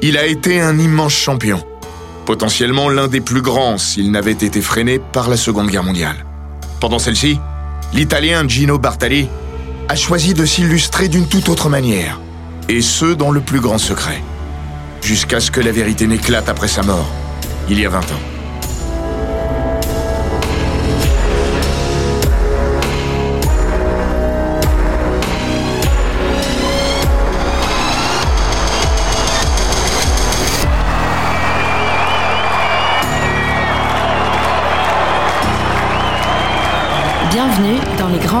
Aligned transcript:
Il 0.00 0.16
a 0.16 0.26
été 0.26 0.60
un 0.60 0.78
immense 0.78 1.12
champion, 1.12 1.60
potentiellement 2.24 2.88
l'un 2.88 3.08
des 3.08 3.20
plus 3.20 3.42
grands 3.42 3.78
s'il 3.78 4.12
n'avait 4.12 4.30
été 4.30 4.60
freiné 4.60 5.00
par 5.00 5.28
la 5.28 5.36
Seconde 5.36 5.68
Guerre 5.68 5.82
mondiale. 5.82 6.24
Pendant 6.78 7.00
celle-ci, 7.00 7.40
l'Italien 7.92 8.46
Gino 8.46 8.78
Bartali 8.78 9.28
a 9.88 9.96
choisi 9.96 10.34
de 10.34 10.46
s'illustrer 10.46 11.08
d'une 11.08 11.26
toute 11.26 11.48
autre 11.48 11.68
manière, 11.68 12.20
et 12.68 12.80
ce 12.80 13.06
dans 13.06 13.32
le 13.32 13.40
plus 13.40 13.58
grand 13.58 13.78
secret, 13.78 14.22
jusqu'à 15.02 15.40
ce 15.40 15.50
que 15.50 15.60
la 15.60 15.72
vérité 15.72 16.06
n'éclate 16.06 16.48
après 16.48 16.68
sa 16.68 16.82
mort, 16.82 17.08
il 17.68 17.80
y 17.80 17.84
a 17.84 17.88
20 17.88 17.98
ans. 17.98 18.37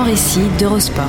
Récits 0.08 0.48
d'Eurosport. 0.58 1.04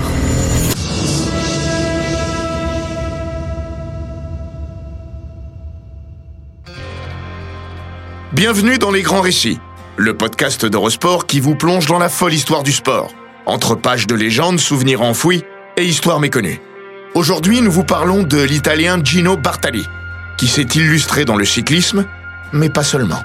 Bienvenue 8.34 8.78
dans 8.78 8.92
Les 8.92 9.02
Grands 9.02 9.22
Récits, 9.22 9.58
le 9.96 10.18
podcast 10.18 10.66
d'Eurosport 10.66 11.28
qui 11.28 11.40
vous 11.40 11.56
plonge 11.56 11.86
dans 11.86 11.98
la 11.98 12.10
folle 12.10 12.34
histoire 12.34 12.62
du 12.64 12.74
sport, 12.74 13.14
entre 13.46 13.76
pages 13.76 14.06
de 14.06 14.16
légendes, 14.16 14.60
souvenirs 14.60 15.02
enfouis 15.02 15.46
et 15.78 15.86
histoires 15.86 16.20
méconnues. 16.20 16.60
Aujourd'hui, 17.14 17.62
nous 17.62 17.72
vous 17.72 17.86
parlons 17.86 18.24
de 18.24 18.42
l'Italien 18.42 19.02
Gino 19.02 19.38
Bartali, 19.38 19.88
qui 20.38 20.48
s'est 20.48 20.68
illustré 20.76 21.24
dans 21.24 21.38
le 21.38 21.46
cyclisme, 21.46 22.06
mais 22.52 22.70
pas 22.70 22.84
seulement. 22.84 23.24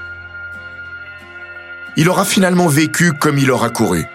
Il 1.97 2.08
aura 2.08 2.25
finalement 2.25 2.69
vécu 2.69 3.12
comme 3.12 3.39
il 3.39 3.50
aura 3.50 3.70
couru, 3.70 4.06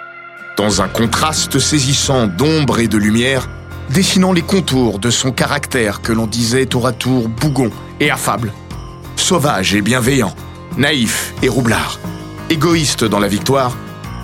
dans 0.60 0.82
un 0.82 0.90
contraste 0.90 1.58
saisissant 1.58 2.28
d'ombre 2.28 2.80
et 2.80 2.90
de 2.90 2.98
lumière, 2.98 3.50
dessinant 3.92 4.34
les 4.34 4.42
contours 4.42 5.00
de 5.00 5.10
son 5.10 5.32
caractère 5.32 6.02
que 6.02 6.12
l'on 6.12 6.28
disait 6.28 6.66
tour 6.66 6.86
à 6.86 6.92
tour 6.92 7.30
bougon 7.30 7.70
et 8.02 8.12
affable, 8.12 8.52
sauvage 9.16 9.74
et 9.74 9.82
bienveillant, 9.82 10.36
naïf 10.76 11.34
et 11.42 11.48
roublard, 11.48 11.98
égoïste 12.50 13.06
dans 13.06 13.20
la 13.20 13.30
victoire, 13.30 13.78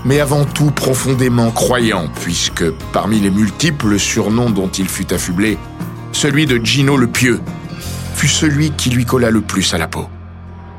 mais 0.04 0.20
avant 0.20 0.44
tout 0.44 0.72
profondément 0.72 1.52
croyant, 1.52 2.10
puisque 2.22 2.70
parmi 2.92 3.22
les 3.22 3.32
multiples 3.32 3.98
surnoms 3.98 4.50
dont 4.50 4.68
il 4.68 4.90
fut 4.90 5.14
affublé, 5.14 5.58
celui 6.12 6.46
de 6.48 6.58
Gino 6.58 6.98
le 6.98 7.08
Pieux 7.08 7.40
fut 8.14 8.28
celui 8.28 8.72
qui 8.72 8.90
lui 8.90 9.06
colla 9.06 9.32
le 9.32 9.40
plus 9.40 9.74
à 9.74 9.78
la 9.78 9.88
peau. 9.88 10.10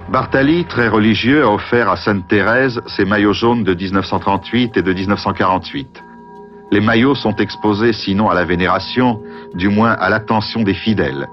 Bartali, 0.08 0.64
très 0.66 0.88
religieux, 0.88 1.42
a 1.42 1.50
offert 1.50 1.90
à 1.90 1.96
Sainte 1.96 2.28
Thérèse 2.28 2.80
ses 2.96 3.04
maillots 3.04 3.32
jaunes 3.32 3.64
de 3.64 3.74
1938 3.74 4.76
et 4.76 4.82
de 4.82 4.92
1948. 4.92 5.88
Les 6.70 6.80
maillots 6.80 7.16
sont 7.16 7.34
exposés 7.36 7.92
sinon 7.92 8.28
à 8.28 8.34
la 8.34 8.44
vénération, 8.44 9.20
du 9.54 9.68
moins 9.68 9.92
à 9.92 10.08
l'attention 10.08 10.62
des 10.62 10.74
fidèles. 10.74 11.26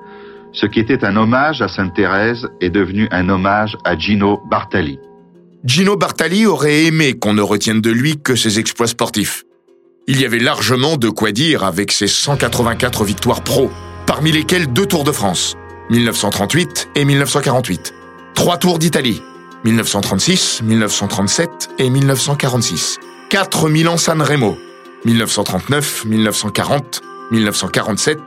Ce 0.54 0.66
qui 0.66 0.80
était 0.80 1.06
un 1.06 1.16
hommage 1.18 1.62
à 1.62 1.68
Sainte 1.68 1.94
Thérèse 1.94 2.48
est 2.62 2.72
devenu 2.72 3.08
un 3.12 3.30
hommage 3.30 3.78
à 3.86 3.96
Gino 3.96 4.42
Bartali. 4.50 5.00
Gino 5.64 5.96
Bartali 5.96 6.46
aurait 6.48 6.86
aimé 6.86 7.14
qu'on 7.14 7.34
ne 7.34 7.42
retienne 7.42 7.82
de 7.82 7.92
lui 7.92 8.22
que 8.22 8.36
ses 8.36 8.60
exploits 8.60 8.88
sportifs. 8.88 9.44
Il 10.08 10.20
y 10.20 10.26
avait 10.26 10.40
largement 10.40 10.98
de 10.98 11.10
quoi 11.10 11.32
dire 11.32 11.64
avec 11.64 11.92
ses 11.92 12.08
184 12.08 13.06
victoires 13.06 13.44
pro, 13.44 13.70
parmi 14.06 14.32
lesquelles 14.32 14.68
deux 14.68 14.86
Tours 14.86 15.04
de 15.04 15.12
France, 15.12 15.56
1938 15.90 16.90
et 16.96 17.06
1948. 17.06 18.03
Trois 18.36 18.58
Tours 18.58 18.80
d'Italie, 18.80 19.22
1936, 19.64 20.62
1937 20.64 21.70
et 21.80 21.90
1946. 21.90 23.00
Quatre 23.30 23.70
Milan-San 23.70 24.22
Remo, 24.22 24.58
1939, 25.06 26.06
1940, 26.06 27.02
1947 27.32 28.20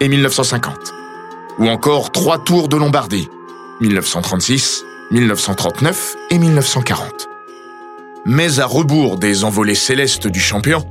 et 0.00 0.08
1950. 0.08 0.94
Ou 1.58 1.68
encore 1.68 2.12
trois 2.12 2.38
Tours 2.38 2.68
de 2.68 2.76
Lombardie, 2.76 3.28
1936, 3.80 4.84
1939 5.10 6.16
et 6.30 6.38
1940. 6.38 7.28
Mais 8.26 8.58
à 8.58 8.66
rebours 8.66 9.16
des 9.16 9.44
envolées 9.44 9.74
célestes 9.74 10.26
du 10.26 10.40
champion, 10.40 10.84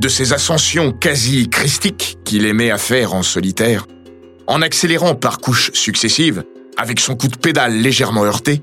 de 0.00 0.08
ses 0.08 0.32
ascensions 0.32 0.92
quasi 0.92 1.48
christiques 1.48 2.18
qu'il 2.24 2.46
aimait 2.46 2.70
à 2.70 2.78
faire 2.78 3.14
en 3.14 3.22
solitaire, 3.22 3.86
en 4.46 4.62
accélérant 4.62 5.14
par 5.14 5.38
couches 5.38 5.70
successives, 5.72 6.44
avec 6.76 7.00
son 7.00 7.16
coup 7.16 7.28
de 7.28 7.36
pédale 7.36 7.74
légèrement 7.74 8.24
heurté, 8.24 8.62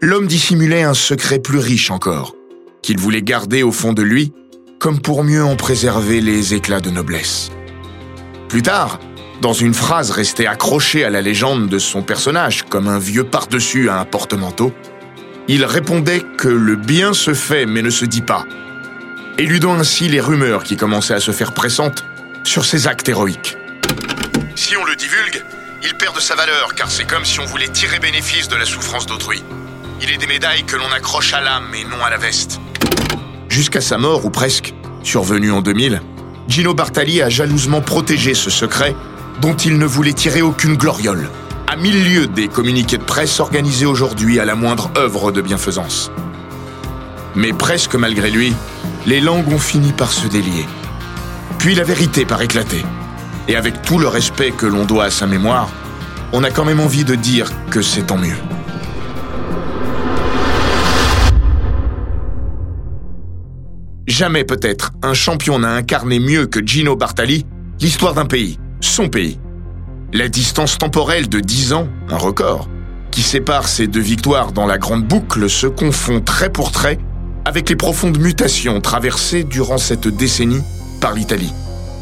l'homme 0.00 0.26
dissimulait 0.26 0.82
un 0.82 0.94
secret 0.94 1.38
plus 1.38 1.58
riche 1.58 1.90
encore, 1.90 2.34
qu'il 2.82 2.98
voulait 2.98 3.22
garder 3.22 3.62
au 3.62 3.72
fond 3.72 3.92
de 3.92 4.02
lui, 4.02 4.32
comme 4.78 5.00
pour 5.00 5.24
mieux 5.24 5.44
en 5.44 5.56
préserver 5.56 6.20
les 6.20 6.54
éclats 6.54 6.80
de 6.80 6.90
noblesse. 6.90 7.50
Plus 8.48 8.62
tard, 8.62 8.98
dans 9.40 9.52
une 9.52 9.74
phrase 9.74 10.10
restée 10.10 10.46
accrochée 10.46 11.04
à 11.04 11.10
la 11.10 11.20
légende 11.20 11.68
de 11.68 11.78
son 11.78 12.02
personnage 12.02 12.64
comme 12.64 12.88
un 12.88 12.98
vieux 12.98 13.24
par-dessus 13.24 13.88
à 13.88 13.98
un 13.98 14.04
porte-manteau, 14.04 14.72
il 15.48 15.64
répondait 15.64 16.22
que 16.38 16.48
le 16.48 16.76
bien 16.76 17.12
se 17.14 17.34
fait 17.34 17.66
mais 17.66 17.82
ne 17.82 17.90
se 17.90 18.04
dit 18.04 18.22
pas, 18.22 18.44
éludant 19.38 19.74
ainsi 19.74 20.08
les 20.08 20.20
rumeurs 20.20 20.64
qui 20.64 20.76
commençaient 20.76 21.14
à 21.14 21.20
se 21.20 21.32
faire 21.32 21.54
pressantes 21.54 22.04
sur 22.44 22.64
ses 22.64 22.86
actes 22.86 23.08
héroïques. 23.08 23.56
Si 24.54 24.76
on 24.76 24.84
le 24.84 24.94
divulgue, 24.96 25.42
il 25.84 25.94
perd 25.94 26.14
de 26.14 26.20
sa 26.20 26.34
valeur 26.34 26.74
car 26.74 26.90
c'est 26.90 27.04
comme 27.04 27.24
si 27.24 27.40
on 27.40 27.44
voulait 27.44 27.68
tirer 27.68 27.98
bénéfice 27.98 28.48
de 28.48 28.56
la 28.56 28.64
souffrance 28.64 29.06
d'autrui. 29.06 29.42
Il 30.00 30.10
est 30.10 30.16
des 30.16 30.26
médailles 30.26 30.64
que 30.64 30.76
l'on 30.76 30.90
accroche 30.92 31.32
à 31.34 31.40
l'âme 31.40 31.74
et 31.74 31.84
non 31.84 32.02
à 32.04 32.10
la 32.10 32.16
veste. 32.16 32.60
Jusqu'à 33.48 33.80
sa 33.80 33.98
mort, 33.98 34.24
ou 34.24 34.30
presque, 34.30 34.74
survenue 35.02 35.52
en 35.52 35.60
2000, 35.60 36.02
Gino 36.48 36.74
Bartali 36.74 37.22
a 37.22 37.28
jalousement 37.28 37.80
protégé 37.80 38.34
ce 38.34 38.50
secret 38.50 38.96
dont 39.40 39.54
il 39.54 39.78
ne 39.78 39.86
voulait 39.86 40.12
tirer 40.12 40.42
aucune 40.42 40.76
gloriole, 40.76 41.28
à 41.68 41.76
mille 41.76 42.04
lieues 42.04 42.26
des 42.26 42.48
communiqués 42.48 42.98
de 42.98 43.04
presse 43.04 43.40
organisés 43.40 43.86
aujourd'hui 43.86 44.40
à 44.40 44.44
la 44.44 44.54
moindre 44.54 44.90
œuvre 44.96 45.32
de 45.32 45.40
bienfaisance. 45.40 46.10
Mais 47.34 47.52
presque 47.52 47.94
malgré 47.94 48.30
lui, 48.30 48.54
les 49.06 49.20
langues 49.20 49.52
ont 49.52 49.58
fini 49.58 49.92
par 49.92 50.12
se 50.12 50.26
délier. 50.26 50.66
Puis 51.58 51.74
la 51.74 51.84
vérité 51.84 52.24
par 52.24 52.42
éclater. 52.42 52.84
Et 53.48 53.56
avec 53.56 53.82
tout 53.82 53.98
le 53.98 54.08
respect 54.08 54.52
que 54.52 54.66
l'on 54.66 54.84
doit 54.84 55.04
à 55.04 55.10
sa 55.10 55.26
mémoire, 55.26 55.68
on 56.32 56.44
a 56.44 56.50
quand 56.50 56.64
même 56.64 56.80
envie 56.80 57.04
de 57.04 57.14
dire 57.14 57.50
que 57.70 57.82
c'est 57.82 58.06
tant 58.06 58.18
mieux. 58.18 58.36
Jamais 64.06 64.44
peut-être 64.44 64.92
un 65.02 65.14
champion 65.14 65.58
n'a 65.58 65.72
incarné 65.72 66.18
mieux 66.18 66.46
que 66.46 66.64
Gino 66.64 66.96
Bartali 66.96 67.46
l'histoire 67.80 68.14
d'un 68.14 68.26
pays, 68.26 68.58
son 68.80 69.08
pays. 69.08 69.40
La 70.12 70.28
distance 70.28 70.78
temporelle 70.78 71.28
de 71.28 71.40
10 71.40 71.72
ans, 71.72 71.88
un 72.08 72.16
record, 72.16 72.68
qui 73.10 73.22
sépare 73.22 73.66
ces 73.66 73.88
deux 73.88 74.00
victoires 74.00 74.52
dans 74.52 74.66
la 74.66 74.78
grande 74.78 75.04
boucle 75.04 75.50
se 75.50 75.66
confond 75.66 76.20
trait 76.20 76.50
pour 76.50 76.70
trait 76.70 76.98
avec 77.44 77.68
les 77.68 77.76
profondes 77.76 78.18
mutations 78.18 78.80
traversées 78.80 79.42
durant 79.42 79.78
cette 79.78 80.06
décennie 80.06 80.62
par 81.00 81.14
l'Italie. 81.14 81.52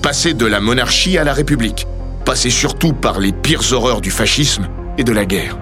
Passé 0.02 0.32
de 0.32 0.46
la 0.46 0.60
monarchie 0.60 1.18
à 1.18 1.24
la 1.24 1.34
République, 1.34 1.86
passé 2.24 2.48
surtout 2.48 2.94
par 2.94 3.20
les 3.20 3.32
pires 3.32 3.72
horreurs 3.72 4.00
du 4.00 4.10
fascisme 4.10 4.66
et 4.96 5.04
de 5.04 5.12
la 5.12 5.26
guerre. 5.26 5.58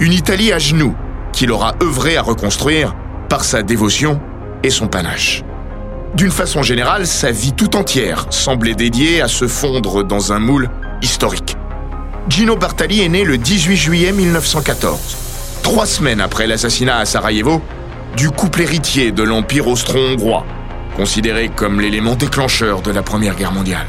Une 0.00 0.12
Italie 0.12 0.52
à 0.52 0.58
genoux 0.58 0.94
qu'il 1.32 1.50
aura 1.50 1.74
œuvré 1.82 2.18
à 2.18 2.22
reconstruire 2.22 2.94
par 3.30 3.42
sa 3.42 3.62
dévotion 3.62 4.20
et 4.62 4.68
son 4.68 4.86
panache. 4.86 5.44
D'une 6.14 6.30
façon 6.30 6.62
générale, 6.62 7.06
sa 7.06 7.30
vie 7.30 7.52
tout 7.52 7.74
entière 7.74 8.26
semblait 8.28 8.74
dédiée 8.74 9.22
à 9.22 9.28
se 9.28 9.48
fondre 9.48 10.04
dans 10.04 10.32
un 10.32 10.38
moule 10.38 10.68
historique. 11.00 11.56
Gino 12.28 12.56
Bartali 12.56 13.00
est 13.00 13.08
né 13.08 13.24
le 13.24 13.38
18 13.38 13.76
juillet 13.76 14.12
1914, 14.12 15.16
trois 15.62 15.86
semaines 15.86 16.20
après 16.20 16.46
l'assassinat 16.46 16.98
à 16.98 17.06
Sarajevo 17.06 17.62
du 18.14 18.30
couple 18.30 18.60
héritier 18.60 19.10
de 19.10 19.22
l'Empire 19.22 19.68
austro-hongrois, 19.68 20.44
considéré 20.96 21.48
comme 21.48 21.80
l'élément 21.80 22.14
déclencheur 22.14 22.80
de 22.80 22.90
la 22.90 23.02
Première 23.02 23.34
Guerre 23.36 23.52
mondiale. 23.52 23.86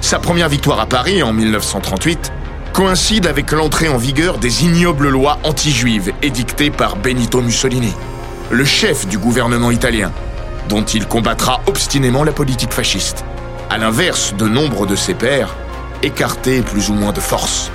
Sa 0.00 0.18
première 0.18 0.48
victoire 0.48 0.80
à 0.80 0.86
Paris 0.86 1.22
en 1.22 1.32
1938 1.32 2.32
coïncide 2.72 3.26
avec 3.26 3.52
l'entrée 3.52 3.88
en 3.88 3.96
vigueur 3.96 4.38
des 4.38 4.64
ignobles 4.64 5.08
lois 5.08 5.38
anti-juives 5.44 6.12
édictées 6.22 6.70
par 6.70 6.96
Benito 6.96 7.40
Mussolini, 7.40 7.92
le 8.50 8.64
chef 8.64 9.06
du 9.06 9.16
gouvernement 9.16 9.70
italien, 9.70 10.12
dont 10.68 10.84
il 10.84 11.06
combattra 11.06 11.62
obstinément 11.66 12.24
la 12.24 12.32
politique 12.32 12.72
fasciste, 12.72 13.24
à 13.70 13.78
l'inverse 13.78 14.34
de 14.36 14.46
nombre 14.46 14.86
de 14.86 14.96
ses 14.96 15.14
pairs, 15.14 15.54
écartés 16.02 16.62
plus 16.62 16.90
ou 16.90 16.94
moins 16.94 17.12
de 17.12 17.20
force. 17.20 17.70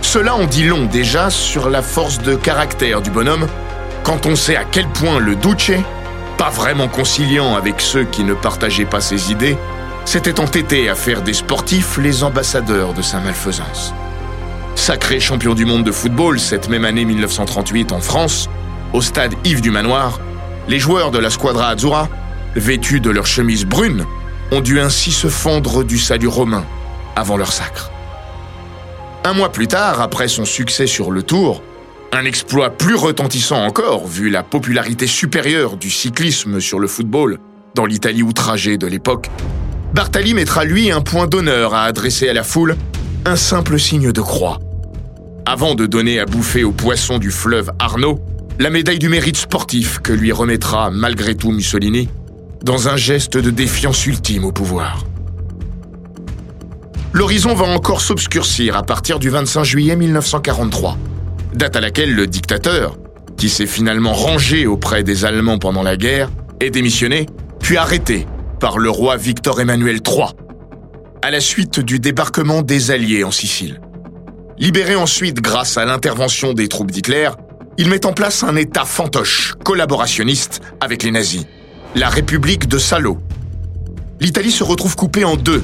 Cela 0.00 0.34
en 0.36 0.46
dit 0.46 0.64
long 0.64 0.86
déjà 0.86 1.30
sur 1.30 1.68
la 1.68 1.82
force 1.82 2.18
de 2.20 2.34
caractère 2.34 3.02
du 3.02 3.10
bonhomme 3.10 3.46
quand 4.04 4.24
on 4.24 4.36
sait 4.36 4.56
à 4.56 4.64
quel 4.64 4.86
point 4.86 5.18
le 5.18 5.34
Duce, 5.34 5.72
pas 6.36 6.50
vraiment 6.50 6.88
conciliant 6.88 7.54
avec 7.56 7.80
ceux 7.80 8.04
qui 8.04 8.24
ne 8.24 8.34
partageaient 8.34 8.84
pas 8.84 9.00
ses 9.00 9.32
idées, 9.32 9.56
s'était 10.04 10.40
entêté 10.40 10.88
à 10.88 10.94
faire 10.94 11.22
des 11.22 11.32
sportifs 11.32 11.98
les 11.98 12.22
ambassadeurs 12.22 12.94
de 12.94 13.02
sa 13.02 13.18
malfaisance. 13.20 13.92
Sacré 14.74 15.18
champion 15.18 15.54
du 15.54 15.64
monde 15.64 15.84
de 15.84 15.90
football 15.90 16.38
cette 16.38 16.68
même 16.68 16.84
année 16.84 17.04
1938 17.04 17.92
en 17.92 18.00
France, 18.00 18.48
au 18.92 19.00
stade 19.00 19.34
Yves 19.44 19.62
du 19.62 19.70
Manoir, 19.70 20.20
les 20.68 20.78
joueurs 20.78 21.10
de 21.10 21.18
la 21.18 21.30
Squadra 21.30 21.68
Azzurra, 21.70 22.08
vêtus 22.54 23.00
de 23.00 23.10
leurs 23.10 23.26
chemises 23.26 23.64
brunes, 23.64 24.06
ont 24.52 24.60
dû 24.60 24.80
ainsi 24.80 25.10
se 25.10 25.28
fondre 25.28 25.84
du 25.84 25.98
salut 25.98 26.28
romain 26.28 26.64
avant 27.16 27.36
leur 27.36 27.52
sacre. 27.52 27.90
Un 29.24 29.32
mois 29.32 29.50
plus 29.50 29.66
tard, 29.66 30.00
après 30.00 30.28
son 30.28 30.44
succès 30.44 30.86
sur 30.86 31.10
le 31.10 31.22
Tour, 31.22 31.62
un 32.12 32.24
exploit 32.24 32.70
plus 32.70 32.94
retentissant 32.94 33.64
encore 33.64 34.06
vu 34.06 34.30
la 34.30 34.42
popularité 34.42 35.06
supérieure 35.06 35.76
du 35.76 35.90
cyclisme 35.90 36.60
sur 36.60 36.78
le 36.78 36.88
football 36.88 37.38
dans 37.74 37.86
l'Italie 37.86 38.22
outragée 38.22 38.78
de 38.78 38.86
l'époque, 38.86 39.30
Bartali 39.94 40.34
mettra 40.34 40.64
lui 40.64 40.90
un 40.90 41.00
point 41.00 41.26
d'honneur 41.26 41.74
à 41.74 41.84
adresser 41.84 42.28
à 42.28 42.32
la 42.32 42.42
foule 42.42 42.76
un 43.24 43.36
simple 43.36 43.78
signe 43.78 44.12
de 44.12 44.20
croix. 44.20 44.58
Avant 45.44 45.74
de 45.74 45.86
donner 45.86 46.18
à 46.18 46.26
bouffer 46.26 46.64
aux 46.64 46.72
poissons 46.72 47.18
du 47.18 47.30
fleuve 47.30 47.70
Arnaud 47.78 48.20
la 48.58 48.70
médaille 48.70 48.98
du 48.98 49.08
mérite 49.08 49.36
sportif 49.36 49.98
que 49.98 50.12
lui 50.12 50.32
remettra 50.32 50.90
malgré 50.90 51.34
tout 51.34 51.52
Mussolini 51.52 52.08
dans 52.62 52.88
un 52.88 52.96
geste 52.96 53.36
de 53.36 53.50
défiance 53.50 54.06
ultime 54.06 54.44
au 54.44 54.52
pouvoir. 54.52 55.04
L'horizon 57.12 57.54
va 57.54 57.66
encore 57.66 58.00
s'obscurcir 58.00 58.76
à 58.76 58.82
partir 58.82 59.18
du 59.18 59.28
25 59.30 59.64
juillet 59.64 59.96
1943, 59.96 60.98
date 61.56 61.76
à 61.76 61.80
laquelle 61.80 62.14
le 62.14 62.26
dictateur, 62.26 62.96
qui 63.36 63.48
s'est 63.48 63.66
finalement 63.66 64.12
rangé 64.12 64.66
auprès 64.66 65.02
des 65.02 65.24
Allemands 65.24 65.58
pendant 65.58 65.82
la 65.82 65.96
guerre, 65.96 66.30
est 66.60 66.70
démissionné, 66.70 67.26
puis 67.60 67.76
arrêté 67.76 68.26
par 68.60 68.78
le 68.78 68.90
roi 68.90 69.16
Victor 69.16 69.60
Emmanuel 69.60 70.00
III, 70.06 70.28
à 71.22 71.30
la 71.30 71.40
suite 71.40 71.80
du 71.80 71.98
débarquement 71.98 72.62
des 72.62 72.90
Alliés 72.90 73.24
en 73.24 73.30
Sicile. 73.30 73.80
Libéré 74.58 74.96
ensuite 74.96 75.40
grâce 75.40 75.76
à 75.76 75.84
l'intervention 75.84 76.54
des 76.54 76.68
troupes 76.68 76.90
d'Hitler, 76.90 77.30
il 77.78 77.88
met 77.88 78.06
en 78.06 78.12
place 78.12 78.42
un 78.42 78.56
État 78.56 78.84
fantoche, 78.84 79.54
collaborationniste 79.64 80.60
avec 80.80 81.02
les 81.02 81.10
nazis, 81.10 81.44
la 81.94 82.08
République 82.08 82.68
de 82.68 82.78
Salo. 82.78 83.18
L'Italie 84.20 84.52
se 84.52 84.64
retrouve 84.64 84.96
coupée 84.96 85.24
en 85.24 85.36
deux, 85.36 85.62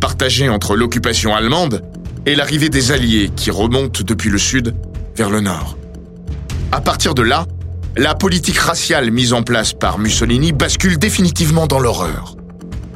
partagée 0.00 0.48
entre 0.48 0.74
l'occupation 0.74 1.34
allemande 1.34 1.82
et 2.26 2.34
l'arrivée 2.34 2.68
des 2.68 2.90
Alliés 2.90 3.30
qui 3.36 3.50
remontent 3.52 4.02
depuis 4.04 4.30
le 4.30 4.38
sud 4.38 4.74
vers 5.16 5.30
le 5.30 5.40
nord. 5.40 5.76
À 6.70 6.80
partir 6.80 7.14
de 7.14 7.22
là, 7.22 7.46
la 7.96 8.14
politique 8.14 8.58
raciale 8.58 9.10
mise 9.10 9.32
en 9.32 9.42
place 9.42 9.72
par 9.74 9.98
Mussolini 9.98 10.52
bascule 10.52 10.98
définitivement 10.98 11.66
dans 11.66 11.78
l'horreur. 11.78 12.36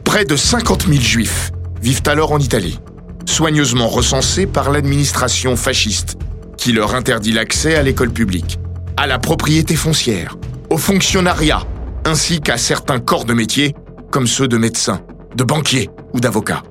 Près 0.05 0.25
de 0.25 0.37
50 0.37 0.87
000 0.89 1.01
juifs 1.01 1.53
vivent 1.83 2.03
alors 2.07 2.33
en 2.33 2.39
Italie, 2.39 2.81
soigneusement 3.27 3.89
recensés 3.89 4.47
par 4.47 4.71
l'administration 4.71 5.57
fasciste, 5.57 6.17
qui 6.57 6.73
leur 6.73 6.95
interdit 6.95 7.33
l'accès 7.33 7.75
à 7.75 7.83
l'école 7.83 8.11
publique, 8.11 8.59
à 8.97 9.07
la 9.07 9.19
propriété 9.19 9.77
foncière, 9.77 10.37
au 10.71 10.79
fonctionnariat, 10.79 11.63
ainsi 12.07 12.41
qu'à 12.41 12.57
certains 12.57 12.99
corps 12.99 13.27
de 13.27 13.35
métier, 13.35 13.75
comme 14.11 14.27
ceux 14.27 14.49
de 14.49 14.57
médecins, 14.57 15.03
de 15.35 15.45
banquiers 15.45 15.91
ou 16.15 16.21
d'avocats. 16.21 16.63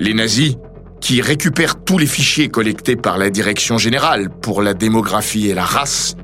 Les 0.00 0.14
nazis, 0.14 0.56
qui 1.02 1.20
récupèrent 1.20 1.82
tous 1.84 1.98
les 1.98 2.06
fichiers 2.06 2.48
collectés 2.48 2.94
par 2.94 3.18
la 3.18 3.28
Direction 3.28 3.76
générale 3.76 4.30
pour 4.30 4.62
la 4.62 4.72
démographie 4.72 5.48
et 5.48 5.54
la 5.54 5.64
race, 5.64 6.14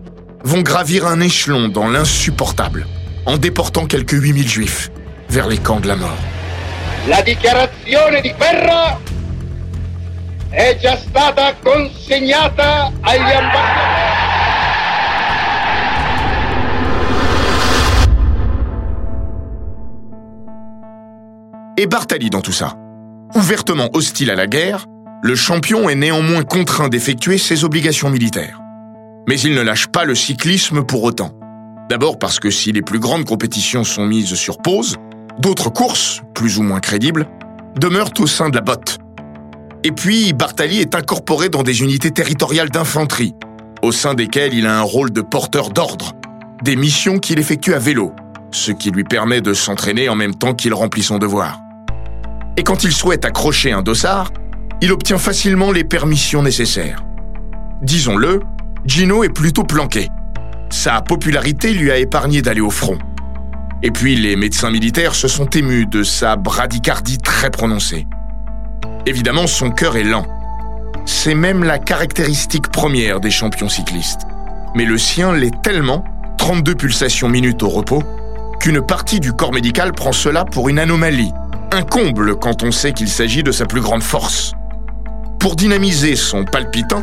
vont 0.44 0.62
gravir 0.62 1.04
un 1.06 1.20
échelon 1.20 1.68
dans 1.68 1.88
l'insupportable, 1.88 2.86
en 3.26 3.36
déportant 3.36 3.86
quelques 3.86 4.12
8000 4.12 4.48
juifs 4.48 4.90
vers 5.28 5.48
les 5.48 5.58
camps 5.58 5.80
de 5.80 5.88
la 5.88 5.96
mort. 5.96 6.16
La 7.08 7.20
dichiarazione 7.22 8.20
di 8.20 8.32
guerra 8.38 8.98
è 10.50 10.78
già 10.80 10.96
stata 10.96 11.54
consegnata 11.56 12.92
agli 13.00 13.32
ambasciatori. 13.32 14.06
Et 21.76 21.86
Bartali 21.86 22.30
dans 22.30 22.40
tout 22.40 22.52
ça. 22.52 22.87
Ouvertement 23.34 23.90
hostile 23.92 24.30
à 24.30 24.34
la 24.34 24.46
guerre, 24.46 24.86
le 25.22 25.34
champion 25.34 25.88
est 25.88 25.94
néanmoins 25.94 26.44
contraint 26.44 26.88
d'effectuer 26.88 27.36
ses 27.36 27.64
obligations 27.64 28.08
militaires. 28.08 28.60
Mais 29.28 29.38
il 29.38 29.54
ne 29.54 29.60
lâche 29.60 29.88
pas 29.88 30.04
le 30.04 30.14
cyclisme 30.14 30.82
pour 30.82 31.02
autant. 31.02 31.32
D'abord 31.90 32.18
parce 32.18 32.40
que 32.40 32.50
si 32.50 32.72
les 32.72 32.82
plus 32.82 32.98
grandes 32.98 33.26
compétitions 33.26 33.84
sont 33.84 34.06
mises 34.06 34.34
sur 34.34 34.58
pause, 34.58 34.96
d'autres 35.38 35.70
courses, 35.70 36.22
plus 36.34 36.58
ou 36.58 36.62
moins 36.62 36.80
crédibles, 36.80 37.28
demeurent 37.78 38.12
au 38.18 38.26
sein 38.26 38.48
de 38.48 38.56
la 38.56 38.62
botte. 38.62 38.98
Et 39.84 39.92
puis, 39.92 40.32
Bartali 40.32 40.80
est 40.80 40.94
incorporé 40.94 41.50
dans 41.50 41.62
des 41.62 41.82
unités 41.82 42.10
territoriales 42.10 42.70
d'infanterie, 42.70 43.34
au 43.82 43.92
sein 43.92 44.14
desquelles 44.14 44.54
il 44.54 44.66
a 44.66 44.78
un 44.78 44.82
rôle 44.82 45.12
de 45.12 45.20
porteur 45.20 45.70
d'ordre, 45.70 46.12
des 46.62 46.76
missions 46.76 47.18
qu'il 47.18 47.38
effectue 47.38 47.74
à 47.74 47.78
vélo, 47.78 48.12
ce 48.50 48.72
qui 48.72 48.90
lui 48.90 49.04
permet 49.04 49.40
de 49.40 49.52
s'entraîner 49.52 50.08
en 50.08 50.16
même 50.16 50.34
temps 50.34 50.54
qu'il 50.54 50.72
remplit 50.72 51.02
son 51.02 51.18
devoir. 51.18 51.60
Et 52.58 52.64
quand 52.64 52.82
il 52.82 52.92
souhaite 52.92 53.24
accrocher 53.24 53.70
un 53.70 53.82
dossard, 53.82 54.32
il 54.80 54.90
obtient 54.90 55.16
facilement 55.16 55.70
les 55.70 55.84
permissions 55.84 56.42
nécessaires. 56.42 57.04
Disons-le, 57.82 58.42
Gino 58.84 59.22
est 59.22 59.28
plutôt 59.28 59.62
planqué. 59.62 60.08
Sa 60.68 61.00
popularité 61.00 61.72
lui 61.72 61.92
a 61.92 61.98
épargné 61.98 62.42
d'aller 62.42 62.60
au 62.60 62.70
front. 62.70 62.98
Et 63.84 63.92
puis 63.92 64.16
les 64.16 64.34
médecins 64.34 64.72
militaires 64.72 65.14
se 65.14 65.28
sont 65.28 65.46
émus 65.50 65.86
de 65.86 66.02
sa 66.02 66.34
bradycardie 66.34 67.18
très 67.18 67.50
prononcée. 67.50 68.08
Évidemment, 69.06 69.46
son 69.46 69.70
cœur 69.70 69.96
est 69.96 70.02
lent. 70.02 70.26
C'est 71.06 71.36
même 71.36 71.62
la 71.62 71.78
caractéristique 71.78 72.72
première 72.72 73.20
des 73.20 73.30
champions 73.30 73.68
cyclistes. 73.68 74.22
Mais 74.74 74.84
le 74.84 74.98
sien 74.98 75.32
l'est 75.32 75.62
tellement, 75.62 76.02
32 76.38 76.74
pulsations 76.74 77.28
minutes 77.28 77.62
au 77.62 77.68
repos, 77.68 78.02
qu'une 78.58 78.80
partie 78.80 79.20
du 79.20 79.32
corps 79.32 79.52
médical 79.52 79.92
prend 79.92 80.10
cela 80.10 80.44
pour 80.44 80.68
une 80.68 80.80
anomalie, 80.80 81.32
un 81.72 81.82
comble 81.82 82.36
quand 82.36 82.62
on 82.62 82.72
sait 82.72 82.92
qu'il 82.92 83.08
s'agit 83.08 83.42
de 83.42 83.52
sa 83.52 83.66
plus 83.66 83.80
grande 83.80 84.02
force. 84.02 84.52
Pour 85.38 85.56
dynamiser 85.56 86.16
son 86.16 86.44
palpitant, 86.44 87.02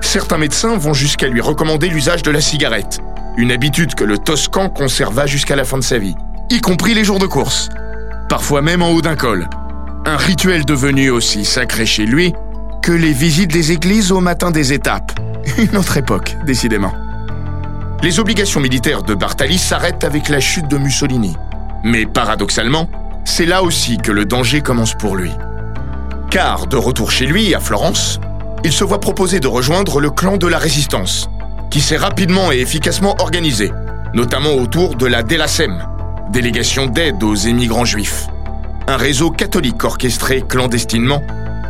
certains 0.00 0.38
médecins 0.38 0.76
vont 0.76 0.94
jusqu'à 0.94 1.28
lui 1.28 1.40
recommander 1.40 1.88
l'usage 1.88 2.22
de 2.22 2.30
la 2.30 2.40
cigarette, 2.40 3.00
une 3.36 3.52
habitude 3.52 3.94
que 3.94 4.04
le 4.04 4.18
Toscan 4.18 4.68
conserva 4.68 5.26
jusqu'à 5.26 5.56
la 5.56 5.64
fin 5.64 5.78
de 5.78 5.82
sa 5.82 5.98
vie, 5.98 6.14
y 6.50 6.60
compris 6.60 6.94
les 6.94 7.04
jours 7.04 7.18
de 7.18 7.26
course, 7.26 7.68
parfois 8.28 8.62
même 8.62 8.82
en 8.82 8.90
haut 8.90 9.02
d'un 9.02 9.16
col. 9.16 9.48
Un 10.06 10.16
rituel 10.16 10.64
devenu 10.64 11.10
aussi 11.10 11.44
sacré 11.44 11.86
chez 11.86 12.06
lui 12.06 12.34
que 12.82 12.92
les 12.92 13.12
visites 13.12 13.50
des 13.50 13.72
églises 13.72 14.12
au 14.12 14.20
matin 14.20 14.50
des 14.50 14.72
étapes. 14.72 15.12
Une 15.58 15.76
autre 15.76 15.96
époque, 15.96 16.36
décidément. 16.44 16.92
Les 18.02 18.20
obligations 18.20 18.60
militaires 18.60 19.02
de 19.02 19.14
Bartali 19.14 19.56
s'arrêtent 19.56 20.04
avec 20.04 20.28
la 20.28 20.40
chute 20.40 20.68
de 20.68 20.76
Mussolini. 20.76 21.34
Mais 21.82 22.04
paradoxalement, 22.04 22.88
c'est 23.24 23.46
là 23.46 23.62
aussi 23.62 23.96
que 23.98 24.12
le 24.12 24.24
danger 24.24 24.60
commence 24.60 24.94
pour 24.94 25.16
lui. 25.16 25.30
Car, 26.30 26.66
de 26.66 26.76
retour 26.76 27.10
chez 27.10 27.26
lui, 27.26 27.54
à 27.54 27.60
Florence, 27.60 28.20
il 28.64 28.72
se 28.72 28.84
voit 28.84 29.00
proposer 29.00 29.40
de 29.40 29.46
rejoindre 29.46 30.00
le 30.00 30.10
clan 30.10 30.36
de 30.36 30.46
la 30.46 30.58
résistance, 30.58 31.28
qui 31.70 31.80
s'est 31.80 31.96
rapidement 31.96 32.52
et 32.52 32.60
efficacement 32.60 33.14
organisé, 33.20 33.72
notamment 34.14 34.54
autour 34.54 34.96
de 34.96 35.06
la 35.06 35.22
DELASEM, 35.22 35.86
délégation 36.30 36.86
d'aide 36.86 37.22
aux 37.22 37.34
émigrants 37.34 37.84
juifs. 37.84 38.26
Un 38.86 38.96
réseau 38.96 39.30
catholique 39.30 39.82
orchestré 39.84 40.42
clandestinement 40.42 41.22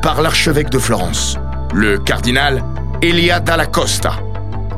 par 0.02 0.22
l'archevêque 0.22 0.70
de 0.70 0.78
Florence, 0.78 1.36
le 1.72 1.98
cardinal 1.98 2.62
Elia 3.02 3.40
Dalla 3.40 3.66
Costa, 3.66 4.16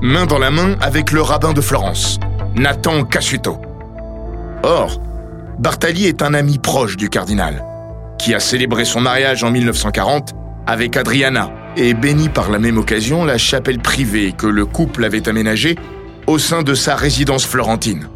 main 0.03 0.27
dans 0.27 0.39
la 0.39 0.51
main 0.51 0.77
avec 0.81 1.13
le 1.13 1.23
rabbin 1.23 1.53
de 1.53 1.61
Florence, 1.61 2.19
Nathan 2.55 3.05
Cassuto. 3.05 3.61
Or, 4.63 4.99
Bartali 5.59 6.05
est 6.05 6.21
un 6.21 6.35
ami 6.35 6.59
proche 6.59 6.99
du 6.99 7.09
cardinal, 7.09 7.65
qui 8.19 8.35
a 8.35 8.41
célébré 8.41 8.85
son 8.85 9.01
mariage 9.01 9.43
en 9.43 9.51
1940 9.51 10.35
avec 10.67 10.99
Adriana 10.99 11.51
et 11.79 11.95
béni 11.95 12.29
par 12.29 12.51
la 12.51 12.59
même 12.59 12.77
occasion 12.77 13.25
la 13.25 13.39
chapelle 13.39 13.79
privée 13.79 14.35
que 14.37 14.47
le 14.47 14.67
couple 14.67 15.05
avait 15.05 15.29
aménagée 15.29 15.77
au 16.27 16.39
sein 16.39 16.63
de 16.63 16.75
sa 16.75 16.95
résidence 16.95 17.47
florentine. 17.47 18.07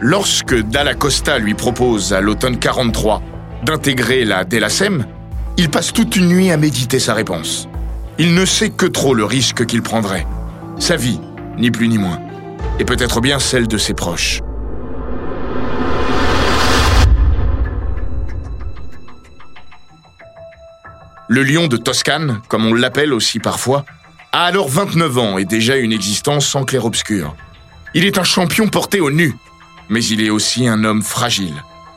Lorsque 0.00 0.54
Dalla 0.54 0.94
Costa 0.94 1.38
lui 1.38 1.54
propose 1.54 2.12
à 2.12 2.20
l'automne 2.20 2.58
43 2.58 3.22
d'intégrer 3.64 4.24
la 4.24 4.44
DELASEM, 4.44 5.04
il 5.56 5.68
passe 5.68 5.92
toute 5.92 6.14
une 6.14 6.28
nuit 6.28 6.52
à 6.52 6.56
méditer 6.56 7.00
sa 7.00 7.14
réponse. 7.14 7.68
Il 8.18 8.34
ne 8.34 8.44
sait 8.44 8.70
que 8.70 8.86
trop 8.86 9.14
le 9.14 9.24
risque 9.24 9.66
qu'il 9.66 9.82
prendrait. 9.82 10.26
Sa 10.78 10.94
vie, 10.94 11.20
ni 11.58 11.72
plus 11.72 11.88
ni 11.88 11.98
moins. 11.98 12.20
Et 12.78 12.84
peut-être 12.84 13.20
bien 13.20 13.40
celle 13.40 13.66
de 13.66 13.78
ses 13.78 13.94
proches. 13.94 14.40
Le 21.34 21.44
lion 21.44 21.66
de 21.66 21.78
Toscane, 21.78 22.42
comme 22.48 22.66
on 22.66 22.74
l'appelle 22.74 23.14
aussi 23.14 23.38
parfois, 23.38 23.86
a 24.32 24.44
alors 24.44 24.68
29 24.68 25.16
ans 25.16 25.38
et 25.38 25.46
déjà 25.46 25.78
une 25.78 25.90
existence 25.90 26.46
sans 26.46 26.64
clair-obscur. 26.66 27.34
Il 27.94 28.04
est 28.04 28.18
un 28.18 28.22
champion 28.22 28.68
porté 28.68 29.00
au 29.00 29.10
nu, 29.10 29.34
mais 29.88 30.04
il 30.04 30.22
est 30.22 30.28
aussi 30.28 30.68
un 30.68 30.84
homme 30.84 31.00
fragile, 31.00 31.54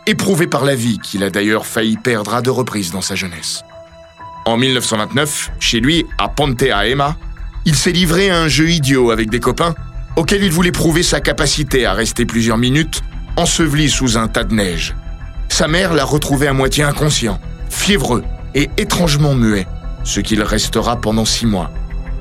éprouvé 0.08 0.48
par 0.48 0.64
la 0.64 0.74
vie 0.74 1.00
qu'il 1.00 1.22
a 1.22 1.30
d'ailleurs 1.30 1.66
failli 1.66 1.98
perdre 1.98 2.34
à 2.34 2.42
deux 2.42 2.52
reprises 2.52 2.92
dans 2.92 3.02
sa 3.02 3.16
jeunesse. 3.16 3.66
En 4.46 4.56
1929, 4.56 5.52
chez 5.60 5.82
lui, 5.82 6.06
à 6.18 6.30
Ponte 6.30 6.64
a 6.64 6.88
Ema, 6.88 7.18
il 7.66 7.76
s'est 7.76 7.92
livré 7.92 8.30
à 8.30 8.40
un 8.40 8.48
jeu 8.48 8.70
idiot 8.70 9.12
avec 9.12 9.30
des 9.30 9.42
copains 9.42 9.76
auquel 10.16 10.46
il 10.46 10.52
voulait 10.54 10.72
prouver 10.72 11.04
sa 11.04 11.20
capacité 11.20 11.86
à 11.86 11.92
rester 11.92 12.26
plusieurs 12.26 12.58
minutes 12.58 13.02
enseveli 13.36 13.90
sous 13.90 14.18
un 14.18 14.30
tas 14.30 14.46
de 14.46 14.54
neige. 14.54 14.96
Sa 15.50 15.68
mère 15.68 15.94
l'a 15.94 16.06
retrouvé 16.06 16.48
à 16.48 16.54
moitié 16.54 16.86
inconscient, 16.86 17.38
fiévreux 17.70 18.24
et 18.56 18.70
étrangement 18.78 19.36
muet, 19.36 19.68
ce 20.04 20.20
qu'il 20.20 20.42
restera 20.42 20.96
pendant 20.96 21.26
six 21.26 21.46
mois, 21.46 21.70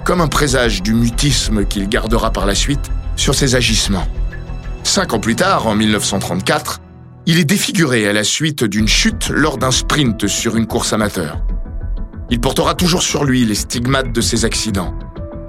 comme 0.04 0.20
un 0.20 0.28
présage 0.28 0.82
du 0.82 0.92
mutisme 0.92 1.64
qu'il 1.64 1.88
gardera 1.88 2.30
par 2.30 2.44
la 2.44 2.54
suite 2.54 2.90
sur 3.16 3.34
ses 3.34 3.54
agissements. 3.54 4.06
Cinq 4.82 5.14
ans 5.14 5.20
plus 5.20 5.36
tard, 5.36 5.66
en 5.66 5.74
1934, 5.74 6.80
il 7.26 7.38
est 7.38 7.44
défiguré 7.44 8.06
à 8.06 8.12
la 8.12 8.24
suite 8.24 8.64
d'une 8.64 8.88
chute 8.88 9.30
lors 9.30 9.56
d'un 9.56 9.70
sprint 9.70 10.26
sur 10.26 10.56
une 10.56 10.66
course 10.66 10.92
amateur. 10.92 11.40
Il 12.30 12.40
portera 12.40 12.74
toujours 12.74 13.02
sur 13.02 13.24
lui 13.24 13.44
les 13.46 13.54
stigmates 13.54 14.12
de 14.12 14.20
ses 14.20 14.44
accidents, 14.44 14.94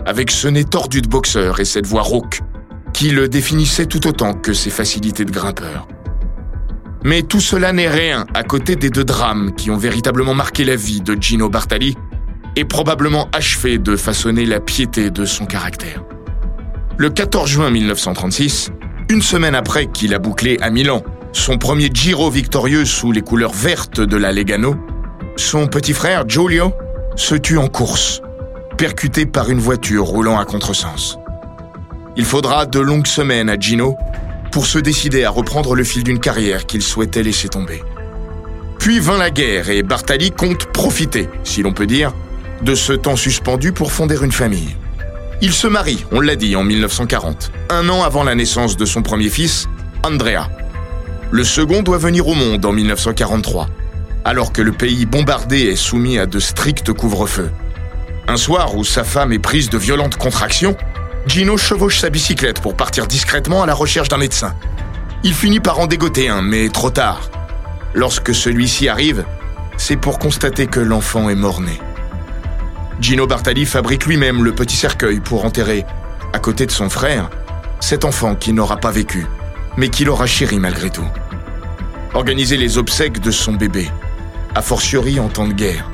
avec 0.05 0.31
ce 0.31 0.47
nez 0.47 0.63
tordu 0.63 1.01
de 1.01 1.09
boxeur 1.09 1.59
et 1.59 1.65
cette 1.65 1.87
voix 1.87 2.03
rauque, 2.03 2.41
qui 2.93 3.09
le 3.09 3.27
définissait 3.27 3.87
tout 3.87 4.07
autant 4.07 4.33
que 4.33 4.53
ses 4.53 4.69
facilités 4.69 5.25
de 5.25 5.31
grimpeur. 5.31 5.87
Mais 7.05 7.21
tout 7.21 7.39
cela 7.39 7.71
n'est 7.71 7.87
rien 7.87 8.25
à 8.33 8.41
côté 8.41 8.75
des 8.75 8.89
deux 8.89 9.03
drames 9.03 9.53
qui 9.55 9.69
ont 9.69 9.77
véritablement 9.77 10.33
marqué 10.33 10.63
la 10.65 10.75
vie 10.75 11.01
de 11.01 11.15
Gino 11.21 11.49
Bartali 11.49 11.95
et 12.55 12.65
probablement 12.65 13.29
achevé 13.31 13.77
de 13.77 13.95
façonner 13.95 14.43
la 14.43 14.59
piété 14.59 15.11
de 15.11 15.23
son 15.23 15.45
caractère. 15.45 16.03
Le 16.97 17.11
14 17.11 17.47
juin 17.47 17.69
1936, 17.69 18.71
une 19.09 19.21
semaine 19.21 19.53
après 19.53 19.85
qu'il 19.85 20.15
a 20.15 20.19
bouclé 20.19 20.57
à 20.61 20.71
Milan 20.71 21.03
son 21.31 21.59
premier 21.59 21.91
Giro 21.93 22.31
victorieux 22.31 22.85
sous 22.85 23.11
les 23.11 23.21
couleurs 23.21 23.53
vertes 23.53 24.01
de 24.01 24.17
la 24.17 24.31
Legano, 24.31 24.75
son 25.35 25.67
petit 25.67 25.93
frère 25.93 26.27
Giulio 26.27 26.73
se 27.15 27.35
tue 27.35 27.59
en 27.59 27.67
course, 27.67 28.23
percuté 28.77 29.27
par 29.27 29.51
une 29.51 29.59
voiture 29.59 30.05
roulant 30.05 30.39
à 30.39 30.45
contresens. 30.45 31.19
Il 32.17 32.25
faudra 32.25 32.65
de 32.65 32.79
longues 32.79 33.05
semaines 33.05 33.49
à 33.49 33.59
Gino 33.59 33.95
pour 34.55 34.67
se 34.67 34.79
décider 34.79 35.25
à 35.25 35.31
reprendre 35.31 35.75
le 35.75 35.83
fil 35.83 36.05
d'une 36.05 36.21
carrière 36.21 36.65
qu'il 36.65 36.81
souhaitait 36.81 37.23
laisser 37.23 37.49
tomber. 37.49 37.83
Puis 38.79 39.01
vint 39.01 39.17
la 39.17 39.29
guerre 39.29 39.69
et 39.69 39.83
Bartali 39.83 40.31
compte 40.31 40.67
profiter, 40.67 41.27
si 41.43 41.61
l'on 41.61 41.73
peut 41.73 41.85
dire, 41.85 42.13
de 42.61 42.73
ce 42.73 42.93
temps 42.93 43.17
suspendu 43.17 43.73
pour 43.73 43.91
fonder 43.91 44.15
une 44.23 44.31
famille. 44.31 44.77
Il 45.41 45.51
se 45.51 45.67
marie, 45.67 46.05
on 46.13 46.21
l'a 46.21 46.37
dit, 46.37 46.55
en 46.55 46.63
1940, 46.63 47.51
un 47.69 47.89
an 47.89 48.01
avant 48.03 48.23
la 48.23 48.33
naissance 48.33 48.77
de 48.77 48.85
son 48.85 49.01
premier 49.01 49.27
fils, 49.27 49.67
Andrea. 50.03 50.49
Le 51.31 51.43
second 51.43 51.83
doit 51.83 51.97
venir 51.97 52.25
au 52.25 52.33
monde 52.33 52.65
en 52.65 52.71
1943, 52.71 53.67
alors 54.23 54.53
que 54.53 54.61
le 54.61 54.71
pays 54.71 55.05
bombardé 55.05 55.63
est 55.63 55.75
soumis 55.75 56.17
à 56.17 56.27
de 56.27 56.39
stricts 56.39 56.93
couvre-feux. 56.93 57.51
Un 58.29 58.37
soir 58.37 58.77
où 58.77 58.85
sa 58.85 59.03
femme 59.03 59.33
est 59.33 59.39
prise 59.39 59.69
de 59.69 59.77
violentes 59.77 60.15
contractions, 60.15 60.77
Gino 61.27 61.57
chevauche 61.57 61.99
sa 61.99 62.11
bicyclette 62.11 62.61
pour 62.61 62.75
partir 62.75 63.07
discrètement 63.07 63.63
à 63.63 63.65
la 63.65 63.73
recherche 63.73 64.09
d'un 64.09 64.17
médecin. 64.17 64.55
Il 65.23 65.33
finit 65.33 65.59
par 65.59 65.79
en 65.79 65.87
dégoter 65.87 66.29
un, 66.29 66.43
mais 66.43 66.69
trop 66.69 66.91
tard. 66.91 67.29
Lorsque 67.95 68.33
celui-ci 68.33 68.87
arrive, 68.87 69.25
c'est 69.75 69.97
pour 69.97 70.19
constater 70.19 70.67
que 70.67 70.79
l'enfant 70.79 71.29
est 71.29 71.35
mort-né. 71.35 71.81
Gino 73.01 73.25
Bartali 73.25 73.65
fabrique 73.65 74.05
lui-même 74.05 74.43
le 74.43 74.53
petit 74.53 74.75
cercueil 74.75 75.19
pour 75.19 75.45
enterrer, 75.45 75.83
à 76.31 76.37
côté 76.37 76.67
de 76.67 76.71
son 76.71 76.89
frère, 76.89 77.29
cet 77.79 78.05
enfant 78.05 78.35
qui 78.35 78.53
n'aura 78.53 78.77
pas 78.77 78.91
vécu, 78.91 79.25
mais 79.77 79.89
qui 79.89 80.05
l'aura 80.05 80.27
chéri 80.27 80.59
malgré 80.59 80.91
tout. 80.91 81.07
Organiser 82.13 82.55
les 82.55 82.77
obsèques 82.77 83.19
de 83.19 83.31
son 83.31 83.53
bébé, 83.53 83.89
a 84.53 84.61
fortiori 84.61 85.19
en 85.19 85.27
temps 85.27 85.47
de 85.47 85.53
guerre. 85.53 85.89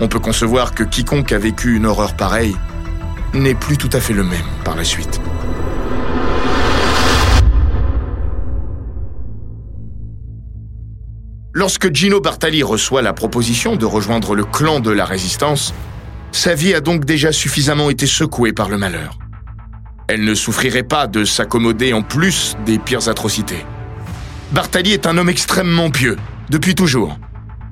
On 0.00 0.08
peut 0.08 0.18
concevoir 0.18 0.74
que 0.74 0.82
quiconque 0.82 1.30
a 1.32 1.38
vécu 1.38 1.76
une 1.76 1.86
horreur 1.86 2.14
pareille 2.14 2.56
n'est 3.34 3.54
plus 3.54 3.76
tout 3.76 3.90
à 3.92 4.00
fait 4.00 4.12
le 4.12 4.22
même 4.22 4.46
par 4.64 4.76
la 4.76 4.84
suite. 4.84 5.20
Lorsque 11.52 11.94
Gino 11.94 12.20
Bartali 12.20 12.62
reçoit 12.62 13.02
la 13.02 13.12
proposition 13.12 13.76
de 13.76 13.86
rejoindre 13.86 14.34
le 14.34 14.44
clan 14.44 14.80
de 14.80 14.90
la 14.90 15.04
résistance, 15.04 15.72
sa 16.32 16.54
vie 16.54 16.74
a 16.74 16.80
donc 16.80 17.04
déjà 17.04 17.30
suffisamment 17.30 17.90
été 17.90 18.06
secouée 18.06 18.52
par 18.52 18.68
le 18.68 18.76
malheur. 18.76 19.18
Elle 20.08 20.24
ne 20.24 20.34
souffrirait 20.34 20.82
pas 20.82 21.06
de 21.06 21.24
s'accommoder 21.24 21.92
en 21.92 22.02
plus 22.02 22.56
des 22.66 22.78
pires 22.78 23.08
atrocités. 23.08 23.64
Bartali 24.52 24.92
est 24.92 25.06
un 25.06 25.16
homme 25.16 25.28
extrêmement 25.28 25.90
pieux, 25.90 26.16
depuis 26.50 26.74
toujours, 26.74 27.18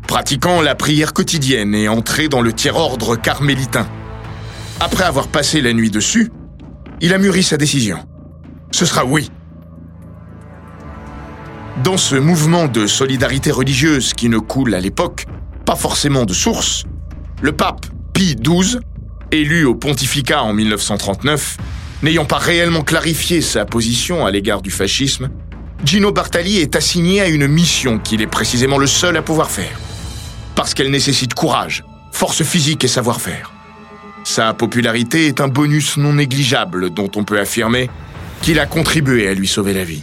pratiquant 0.06 0.62
la 0.62 0.74
prière 0.74 1.12
quotidienne 1.12 1.74
et 1.74 1.88
entré 1.88 2.28
dans 2.28 2.40
le 2.40 2.52
tiers-ordre 2.52 3.16
carmélitain. 3.16 3.86
Après 4.84 5.04
avoir 5.04 5.28
passé 5.28 5.60
la 5.60 5.72
nuit 5.72 5.92
dessus, 5.92 6.32
il 7.00 7.14
a 7.14 7.18
mûri 7.18 7.44
sa 7.44 7.56
décision. 7.56 8.00
Ce 8.72 8.84
sera 8.84 9.04
oui. 9.04 9.30
Dans 11.84 11.96
ce 11.96 12.16
mouvement 12.16 12.66
de 12.66 12.88
solidarité 12.88 13.52
religieuse 13.52 14.12
qui 14.12 14.28
ne 14.28 14.38
coule 14.38 14.74
à 14.74 14.80
l'époque 14.80 15.26
pas 15.64 15.76
forcément 15.76 16.24
de 16.24 16.32
source, 16.32 16.82
le 17.42 17.52
pape 17.52 17.86
Pie 18.12 18.34
XII, 18.34 18.80
élu 19.30 19.66
au 19.66 19.76
pontificat 19.76 20.42
en 20.42 20.52
1939, 20.52 21.58
n'ayant 22.02 22.24
pas 22.24 22.38
réellement 22.38 22.82
clarifié 22.82 23.40
sa 23.40 23.64
position 23.64 24.26
à 24.26 24.32
l'égard 24.32 24.62
du 24.62 24.72
fascisme, 24.72 25.30
Gino 25.84 26.10
Bartali 26.10 26.58
est 26.58 26.74
assigné 26.74 27.20
à 27.20 27.28
une 27.28 27.46
mission 27.46 28.00
qu'il 28.00 28.20
est 28.20 28.26
précisément 28.26 28.78
le 28.78 28.88
seul 28.88 29.16
à 29.16 29.22
pouvoir 29.22 29.48
faire. 29.48 29.78
Parce 30.56 30.74
qu'elle 30.74 30.90
nécessite 30.90 31.34
courage, 31.34 31.84
force 32.10 32.42
physique 32.42 32.82
et 32.82 32.88
savoir-faire. 32.88 33.51
Sa 34.24 34.54
popularité 34.54 35.26
est 35.26 35.40
un 35.40 35.48
bonus 35.48 35.96
non 35.96 36.14
négligeable 36.14 36.90
dont 36.90 37.10
on 37.16 37.24
peut 37.24 37.38
affirmer 37.38 37.90
qu'il 38.40 38.58
a 38.58 38.66
contribué 38.66 39.28
à 39.28 39.34
lui 39.34 39.48
sauver 39.48 39.74
la 39.74 39.84
vie. 39.84 40.02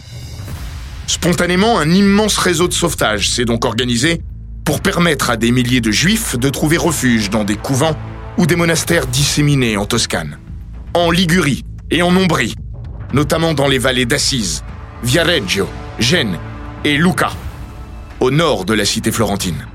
Spontanément, 1.06 1.78
un 1.78 1.90
immense 1.90 2.38
réseau 2.38 2.68
de 2.68 2.72
sauvetage 2.72 3.28
s'est 3.28 3.44
donc 3.44 3.64
organisé 3.64 4.22
pour 4.64 4.80
permettre 4.80 5.30
à 5.30 5.36
des 5.36 5.50
milliers 5.50 5.80
de 5.80 5.90
juifs 5.90 6.38
de 6.38 6.48
trouver 6.48 6.76
refuge 6.76 7.30
dans 7.30 7.44
des 7.44 7.56
couvents 7.56 7.96
ou 8.38 8.46
des 8.46 8.56
monastères 8.56 9.06
disséminés 9.06 9.76
en 9.76 9.86
Toscane, 9.86 10.38
en 10.94 11.10
Ligurie 11.10 11.64
et 11.90 12.02
en 12.02 12.14
Ombrie, 12.14 12.54
notamment 13.12 13.54
dans 13.54 13.68
les 13.68 13.78
vallées 13.78 14.06
d'Assise, 14.06 14.62
Viareggio, 15.02 15.68
Gênes 15.98 16.38
et 16.84 16.96
Lucca, 16.96 17.32
au 18.20 18.30
nord 18.30 18.64
de 18.64 18.74
la 18.74 18.84
cité 18.84 19.10
florentine. 19.10 19.66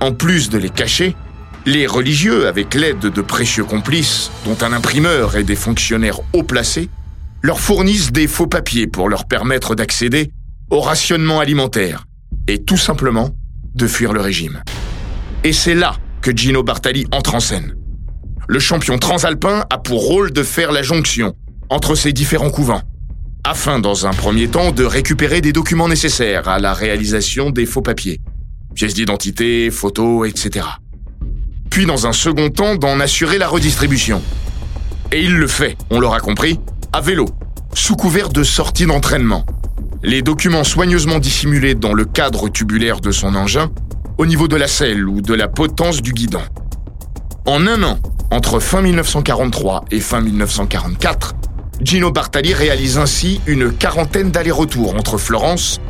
En 0.00 0.12
plus 0.12 0.50
de 0.50 0.58
les 0.58 0.70
cacher, 0.70 1.14
les 1.66 1.86
religieux, 1.86 2.46
avec 2.46 2.74
l'aide 2.74 2.98
de 2.98 3.20
précieux 3.22 3.64
complices, 3.64 4.30
dont 4.44 4.56
un 4.60 4.72
imprimeur 4.72 5.36
et 5.36 5.44
des 5.44 5.56
fonctionnaires 5.56 6.20
haut 6.32 6.42
placés, 6.42 6.90
leur 7.42 7.60
fournissent 7.60 8.12
des 8.12 8.26
faux 8.26 8.46
papiers 8.46 8.86
pour 8.86 9.08
leur 9.08 9.26
permettre 9.26 9.74
d'accéder 9.74 10.30
au 10.70 10.80
rationnement 10.80 11.40
alimentaire 11.40 12.04
et 12.48 12.62
tout 12.62 12.76
simplement 12.76 13.30
de 13.74 13.86
fuir 13.86 14.12
le 14.12 14.20
régime. 14.20 14.62
Et 15.42 15.52
c'est 15.52 15.74
là 15.74 15.96
que 16.22 16.34
Gino 16.34 16.62
Bartali 16.62 17.06
entre 17.12 17.34
en 17.34 17.40
scène. 17.40 17.74
Le 18.46 18.58
champion 18.58 18.98
transalpin 18.98 19.64
a 19.70 19.78
pour 19.78 20.06
rôle 20.06 20.32
de 20.32 20.42
faire 20.42 20.72
la 20.72 20.82
jonction 20.82 21.34
entre 21.70 21.94
ces 21.94 22.12
différents 22.12 22.50
couvents, 22.50 22.82
afin 23.42 23.78
dans 23.78 24.06
un 24.06 24.12
premier 24.12 24.48
temps 24.48 24.70
de 24.70 24.84
récupérer 24.84 25.40
des 25.40 25.52
documents 25.52 25.88
nécessaires 25.88 26.48
à 26.48 26.58
la 26.58 26.74
réalisation 26.74 27.50
des 27.50 27.66
faux 27.66 27.82
papiers, 27.82 28.20
pièces 28.74 28.94
d'identité, 28.94 29.70
photos, 29.70 30.28
etc. 30.28 30.66
Puis 31.74 31.86
dans 31.86 32.06
un 32.06 32.12
second 32.12 32.50
temps 32.50 32.76
d'en 32.76 33.00
assurer 33.00 33.36
la 33.36 33.48
redistribution. 33.48 34.22
Et 35.10 35.22
il 35.22 35.34
le 35.34 35.48
fait, 35.48 35.76
on 35.90 35.98
l'aura 35.98 36.20
compris, 36.20 36.60
à 36.92 37.00
vélo, 37.00 37.26
sous 37.74 37.96
couvert 37.96 38.28
de 38.28 38.44
sorties 38.44 38.86
d'entraînement, 38.86 39.44
les 40.04 40.22
documents 40.22 40.62
soigneusement 40.62 41.18
dissimulés 41.18 41.74
dans 41.74 41.92
le 41.92 42.04
cadre 42.04 42.48
tubulaire 42.48 43.00
de 43.00 43.10
son 43.10 43.34
engin, 43.34 43.72
au 44.18 44.24
niveau 44.24 44.46
de 44.46 44.54
la 44.54 44.68
selle 44.68 45.08
ou 45.08 45.20
de 45.20 45.34
la 45.34 45.48
potence 45.48 46.00
du 46.00 46.12
guidon. 46.12 46.42
En 47.44 47.66
un 47.66 47.82
an, 47.82 47.98
entre 48.30 48.60
fin 48.60 48.80
1943 48.80 49.86
et 49.90 49.98
fin 49.98 50.20
1944, 50.20 51.34
Gino 51.82 52.12
Bartali 52.12 52.54
réalise 52.54 52.98
ainsi 52.98 53.40
une 53.48 53.72
quarantaine 53.72 54.30
d'allers-retours 54.30 54.94
entre 54.94 55.18
Florence 55.18 55.80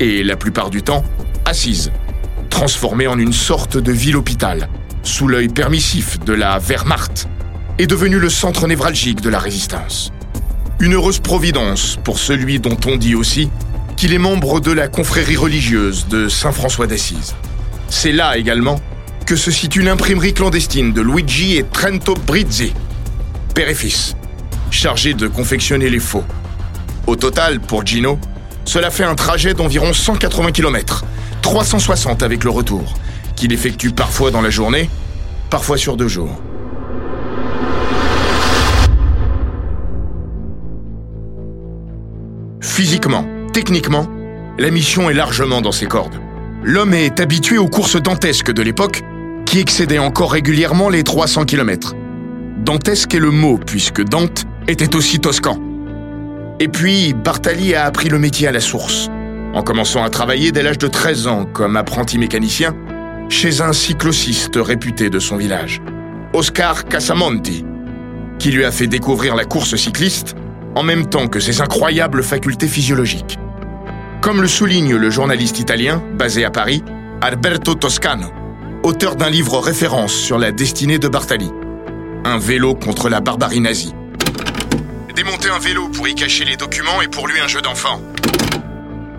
et, 0.00 0.24
la 0.24 0.36
plupart 0.36 0.70
du 0.70 0.82
temps, 0.82 1.04
Assise, 1.44 1.92
transformée 2.48 3.08
en 3.08 3.18
une 3.18 3.34
sorte 3.34 3.76
de 3.76 3.92
ville-hôpital, 3.92 4.70
sous 5.04 5.28
l'œil 5.28 5.48
permissif 5.48 6.18
de 6.18 6.32
la 6.32 6.58
Wehrmacht, 6.58 7.28
est 7.78 7.86
devenue 7.86 8.18
le 8.18 8.30
centre 8.30 8.66
névralgique 8.66 9.20
de 9.20 9.28
la 9.28 9.38
résistance. 9.38 10.12
Une 10.80 10.94
heureuse 10.94 11.20
providence 11.20 11.98
pour 12.02 12.18
celui 12.18 12.58
dont 12.58 12.76
on 12.86 12.96
dit 12.96 13.14
aussi 13.14 13.50
qu'il 13.96 14.12
est 14.12 14.18
membre 14.18 14.60
de 14.60 14.72
la 14.72 14.88
confrérie 14.88 15.36
religieuse 15.36 16.08
de 16.08 16.28
Saint 16.28 16.52
François 16.52 16.86
d'Assise. 16.86 17.34
C'est 17.88 18.12
là 18.12 18.36
également 18.36 18.80
que 19.26 19.36
se 19.36 19.50
situe 19.50 19.82
l'imprimerie 19.82 20.34
clandestine 20.34 20.92
de 20.92 21.00
Luigi 21.00 21.56
et 21.56 21.64
Trento 21.64 22.14
Brizzi, 22.26 22.72
père 23.54 23.68
et 23.68 23.74
fils, 23.74 24.16
chargés 24.70 25.14
de 25.14 25.28
confectionner 25.28 25.90
les 25.90 26.00
faux. 26.00 26.24
Au 27.06 27.16
total, 27.16 27.60
pour 27.60 27.86
Gino, 27.86 28.18
cela 28.64 28.90
fait 28.90 29.04
un 29.04 29.14
trajet 29.14 29.54
d'environ 29.54 29.92
180 29.92 30.52
km, 30.52 31.04
360 31.42 32.22
avec 32.22 32.44
le 32.44 32.50
retour, 32.50 32.94
qu'il 33.36 33.52
effectue 33.52 33.90
parfois 33.90 34.30
dans 34.30 34.40
la 34.40 34.50
journée, 34.50 34.88
parfois 35.50 35.76
sur 35.76 35.96
deux 35.96 36.08
jours. 36.08 36.40
Physiquement, 42.60 43.24
techniquement, 43.52 44.08
la 44.58 44.70
mission 44.70 45.10
est 45.10 45.14
largement 45.14 45.60
dans 45.60 45.72
ses 45.72 45.86
cordes. 45.86 46.20
L'homme 46.62 46.94
est 46.94 47.20
habitué 47.20 47.58
aux 47.58 47.68
courses 47.68 48.00
dantesques 48.00 48.52
de 48.52 48.62
l'époque, 48.62 49.02
qui 49.44 49.60
excédaient 49.60 49.98
encore 49.98 50.32
régulièrement 50.32 50.88
les 50.88 51.04
300 51.04 51.44
km. 51.44 51.94
Dantesque 52.64 53.14
est 53.14 53.20
le 53.20 53.30
mot, 53.30 53.58
puisque 53.58 54.02
Dante 54.02 54.46
était 54.66 54.96
aussi 54.96 55.20
toscan. 55.20 55.58
Et 56.58 56.68
puis, 56.68 57.12
Bartali 57.12 57.74
a 57.74 57.84
appris 57.84 58.08
le 58.08 58.18
métier 58.18 58.48
à 58.48 58.52
la 58.52 58.60
source, 58.60 59.10
en 59.52 59.62
commençant 59.62 60.02
à 60.02 60.10
travailler 60.10 60.50
dès 60.50 60.62
l'âge 60.62 60.78
de 60.78 60.88
13 60.88 61.26
ans 61.26 61.46
comme 61.52 61.76
apprenti 61.76 62.16
mécanicien 62.16 62.74
chez 63.34 63.60
un 63.60 63.72
cyclociste 63.72 64.56
réputé 64.56 65.10
de 65.10 65.18
son 65.18 65.36
village, 65.36 65.82
Oscar 66.32 66.84
Casamonti, 66.84 67.64
qui 68.38 68.52
lui 68.52 68.64
a 68.64 68.70
fait 68.70 68.86
découvrir 68.86 69.34
la 69.34 69.44
course 69.44 69.74
cycliste 69.74 70.36
en 70.76 70.84
même 70.84 71.06
temps 71.06 71.26
que 71.26 71.40
ses 71.40 71.60
incroyables 71.60 72.22
facultés 72.22 72.68
physiologiques. 72.68 73.38
Comme 74.22 74.40
le 74.40 74.46
souligne 74.46 74.94
le 74.94 75.10
journaliste 75.10 75.58
italien, 75.58 76.00
basé 76.16 76.44
à 76.44 76.50
Paris, 76.50 76.84
Alberto 77.20 77.74
Toscano, 77.74 78.28
auteur 78.84 79.16
d'un 79.16 79.30
livre 79.30 79.58
référence 79.58 80.12
sur 80.12 80.38
la 80.38 80.52
destinée 80.52 80.98
de 80.98 81.08
Bartali, 81.08 81.50
Un 82.24 82.38
vélo 82.38 82.76
contre 82.76 83.08
la 83.08 83.20
barbarie 83.20 83.60
nazie. 83.60 83.94
Démonter 85.14 85.50
un 85.50 85.58
vélo 85.58 85.88
pour 85.88 86.06
y 86.06 86.14
cacher 86.14 86.44
les 86.44 86.56
documents 86.56 87.02
est 87.02 87.08
pour 87.08 87.26
lui 87.26 87.40
un 87.40 87.48
jeu 87.48 87.60
d'enfant. 87.60 88.00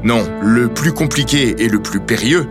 Non, 0.04 0.26
le 0.42 0.70
plus 0.70 0.94
compliqué 0.94 1.56
et 1.60 1.68
le 1.68 1.82
plus 1.82 2.00
périlleux 2.00 2.48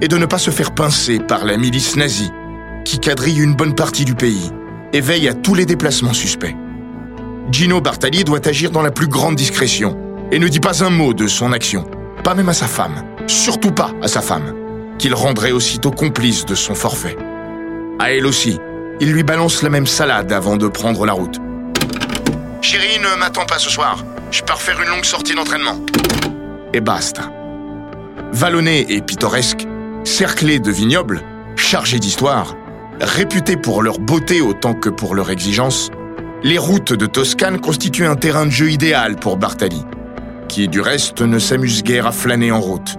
est 0.00 0.08
de 0.08 0.16
ne 0.16 0.26
pas 0.26 0.38
se 0.38 0.50
faire 0.50 0.74
pincer 0.74 1.18
par 1.18 1.44
la 1.44 1.56
milice 1.56 1.96
nazie, 1.96 2.30
qui 2.84 2.98
quadrille 2.98 3.40
une 3.40 3.54
bonne 3.54 3.74
partie 3.74 4.04
du 4.04 4.14
pays 4.14 4.50
et 4.92 5.00
veille 5.00 5.28
à 5.28 5.34
tous 5.34 5.54
les 5.54 5.66
déplacements 5.66 6.12
suspects. 6.12 6.56
Gino 7.50 7.80
Bartali 7.80 8.24
doit 8.24 8.46
agir 8.46 8.70
dans 8.70 8.82
la 8.82 8.90
plus 8.90 9.08
grande 9.08 9.36
discrétion 9.36 9.96
et 10.30 10.38
ne 10.38 10.48
dit 10.48 10.60
pas 10.60 10.84
un 10.84 10.90
mot 10.90 11.12
de 11.12 11.26
son 11.26 11.52
action, 11.52 11.86
pas 12.24 12.34
même 12.34 12.48
à 12.48 12.54
sa 12.54 12.66
femme, 12.66 13.04
surtout 13.26 13.72
pas 13.72 13.90
à 14.02 14.08
sa 14.08 14.20
femme, 14.20 14.54
qu'il 14.98 15.14
rendrait 15.14 15.52
aussitôt 15.52 15.90
complice 15.90 16.46
de 16.46 16.54
son 16.54 16.74
forfait. 16.74 17.16
À 17.98 18.12
elle 18.12 18.26
aussi, 18.26 18.58
il 19.00 19.12
lui 19.12 19.22
balance 19.22 19.62
la 19.62 19.68
même 19.68 19.86
salade 19.86 20.32
avant 20.32 20.56
de 20.56 20.68
prendre 20.68 21.04
la 21.06 21.12
route. 21.12 21.38
Chérie, 22.60 22.98
ne 22.98 23.18
m'attends 23.18 23.46
pas 23.46 23.58
ce 23.58 23.68
soir, 23.68 24.04
je 24.30 24.42
pars 24.42 24.60
faire 24.60 24.80
une 24.80 24.88
longue 24.88 25.04
sortie 25.04 25.34
d'entraînement. 25.34 25.78
Et 26.72 26.80
basta. 26.80 27.30
Vallonné 28.32 28.86
et 28.88 29.02
pittoresque, 29.02 29.66
cerclé 30.04 30.58
de 30.58 30.70
vignobles, 30.70 31.22
chargés 31.56 31.98
d'histoire, 31.98 32.56
réputés 33.00 33.56
pour 33.56 33.82
leur 33.82 33.98
beauté 33.98 34.40
autant 34.40 34.74
que 34.74 34.88
pour 34.88 35.14
leur 35.14 35.30
exigence, 35.30 35.90
les 36.42 36.58
routes 36.58 36.92
de 36.92 37.06
Toscane 37.06 37.60
constituent 37.60 38.06
un 38.06 38.16
terrain 38.16 38.46
de 38.46 38.50
jeu 38.50 38.70
idéal 38.70 39.16
pour 39.16 39.36
Bartali, 39.36 39.84
qui 40.48 40.68
du 40.68 40.80
reste 40.80 41.22
ne 41.22 41.38
s'amuse 41.38 41.82
guère 41.82 42.06
à 42.06 42.12
flâner 42.12 42.50
en 42.50 42.60
route. 42.60 42.96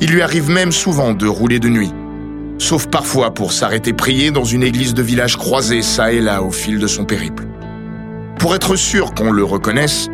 Il 0.00 0.10
lui 0.10 0.22
arrive 0.22 0.50
même 0.50 0.72
souvent 0.72 1.12
de 1.12 1.26
rouler 1.26 1.60
de 1.60 1.68
nuit, 1.68 1.92
sauf 2.58 2.88
parfois 2.88 3.32
pour 3.32 3.52
s'arrêter 3.52 3.92
prier 3.92 4.30
dans 4.30 4.44
une 4.44 4.62
église 4.62 4.94
de 4.94 5.02
village 5.02 5.36
croisée 5.36 5.82
ça 5.82 6.12
et 6.12 6.20
là 6.20 6.42
au 6.42 6.50
fil 6.50 6.78
de 6.78 6.86
son 6.86 7.04
périple. 7.04 7.46
Pour 8.38 8.54
être 8.54 8.76
sûr 8.76 9.14
qu'on 9.14 9.30
le 9.30 9.44
reconnaisse, 9.44 10.08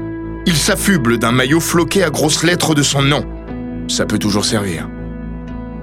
il 0.46 0.56
s'affuble 0.56 1.18
d'un 1.18 1.32
maillot 1.32 1.60
floqué 1.60 2.02
à 2.02 2.10
grosses 2.10 2.42
lettres 2.42 2.74
de 2.74 2.82
son 2.82 3.02
nom. 3.02 3.24
Ça 3.88 4.04
peut 4.04 4.18
toujours 4.18 4.44
servir. 4.44 4.88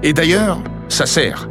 Et 0.04 0.12
d'ailleurs, 0.12 0.60
ça 0.88 1.06
sert. 1.06 1.48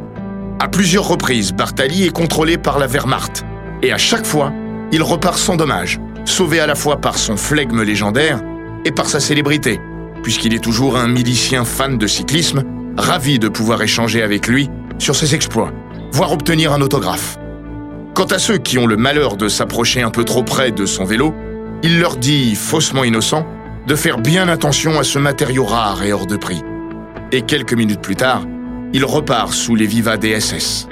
À 0.60 0.68
plusieurs 0.68 1.08
reprises, 1.08 1.52
Bartali 1.52 2.04
est 2.04 2.12
contrôlé 2.12 2.56
par 2.56 2.78
la 2.78 2.86
Wehrmacht, 2.86 3.44
et 3.82 3.92
à 3.92 3.98
chaque 3.98 4.24
fois, 4.24 4.52
il 4.92 5.02
repart 5.02 5.36
sans 5.36 5.56
dommage, 5.56 6.00
sauvé 6.24 6.60
à 6.60 6.66
la 6.68 6.76
fois 6.76 6.98
par 6.98 7.18
son 7.18 7.36
flegme 7.36 7.82
légendaire 7.82 8.40
et 8.84 8.92
par 8.92 9.06
sa 9.06 9.18
célébrité, 9.18 9.80
puisqu'il 10.22 10.54
est 10.54 10.62
toujours 10.62 10.96
un 10.96 11.08
milicien 11.08 11.64
fan 11.64 11.98
de 11.98 12.06
cyclisme, 12.06 12.62
ravi 12.96 13.40
de 13.40 13.48
pouvoir 13.48 13.82
échanger 13.82 14.22
avec 14.22 14.46
lui 14.46 14.70
sur 14.98 15.16
ses 15.16 15.34
exploits, 15.34 15.72
voire 16.12 16.30
obtenir 16.30 16.72
un 16.72 16.80
autographe. 16.80 17.38
Quant 18.14 18.26
à 18.26 18.38
ceux 18.38 18.58
qui 18.58 18.78
ont 18.78 18.86
le 18.86 18.96
malheur 18.96 19.36
de 19.36 19.48
s'approcher 19.48 20.00
un 20.00 20.10
peu 20.10 20.22
trop 20.22 20.44
près 20.44 20.70
de 20.70 20.86
son 20.86 21.04
vélo, 21.04 21.34
il 21.82 21.98
leur 21.98 22.16
dit, 22.16 22.54
faussement 22.54 23.02
innocent, 23.02 23.44
de 23.88 23.96
faire 23.96 24.18
bien 24.18 24.48
attention 24.48 24.96
à 25.00 25.02
ce 25.02 25.18
matériau 25.18 25.64
rare 25.64 26.04
et 26.04 26.12
hors 26.12 26.26
de 26.26 26.36
prix. 26.36 26.62
Et 27.34 27.42
quelques 27.42 27.74
minutes 27.74 28.00
plus 28.00 28.14
tard, 28.14 28.46
il 28.92 29.04
repart 29.04 29.52
sous 29.52 29.74
les 29.74 29.86
vivas 29.86 30.16
des 30.16 30.38
SS. 30.38 30.86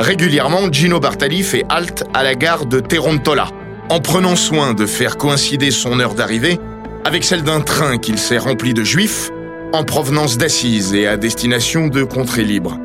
Régulièrement, 0.00 0.72
Gino 0.72 1.00
Bartali 1.00 1.42
fait 1.42 1.66
halte 1.68 2.02
à 2.14 2.22
la 2.22 2.34
gare 2.34 2.64
de 2.64 2.80
Terontola, 2.80 3.48
en 3.90 4.00
prenant 4.00 4.36
soin 4.36 4.72
de 4.72 4.86
faire 4.86 5.18
coïncider 5.18 5.70
son 5.70 6.00
heure 6.00 6.14
d'arrivée 6.14 6.58
avec 7.04 7.24
celle 7.24 7.42
d'un 7.42 7.60
train 7.60 7.98
qu'il 7.98 8.16
s'est 8.16 8.38
rempli 8.38 8.72
de 8.72 8.84
juifs 8.84 9.28
en 9.74 9.84
provenance 9.84 10.38
d'Assise 10.38 10.94
et 10.94 11.06
à 11.06 11.18
destination 11.18 11.88
de 11.88 12.04
contrées 12.04 12.44
libres. 12.44 12.78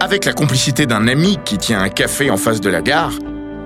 Avec 0.00 0.24
la 0.24 0.32
complicité 0.32 0.86
d'un 0.86 1.06
ami 1.08 1.38
qui 1.44 1.58
tient 1.58 1.82
un 1.82 1.90
café 1.90 2.30
en 2.30 2.38
face 2.38 2.62
de 2.62 2.70
la 2.70 2.80
gare, 2.80 3.12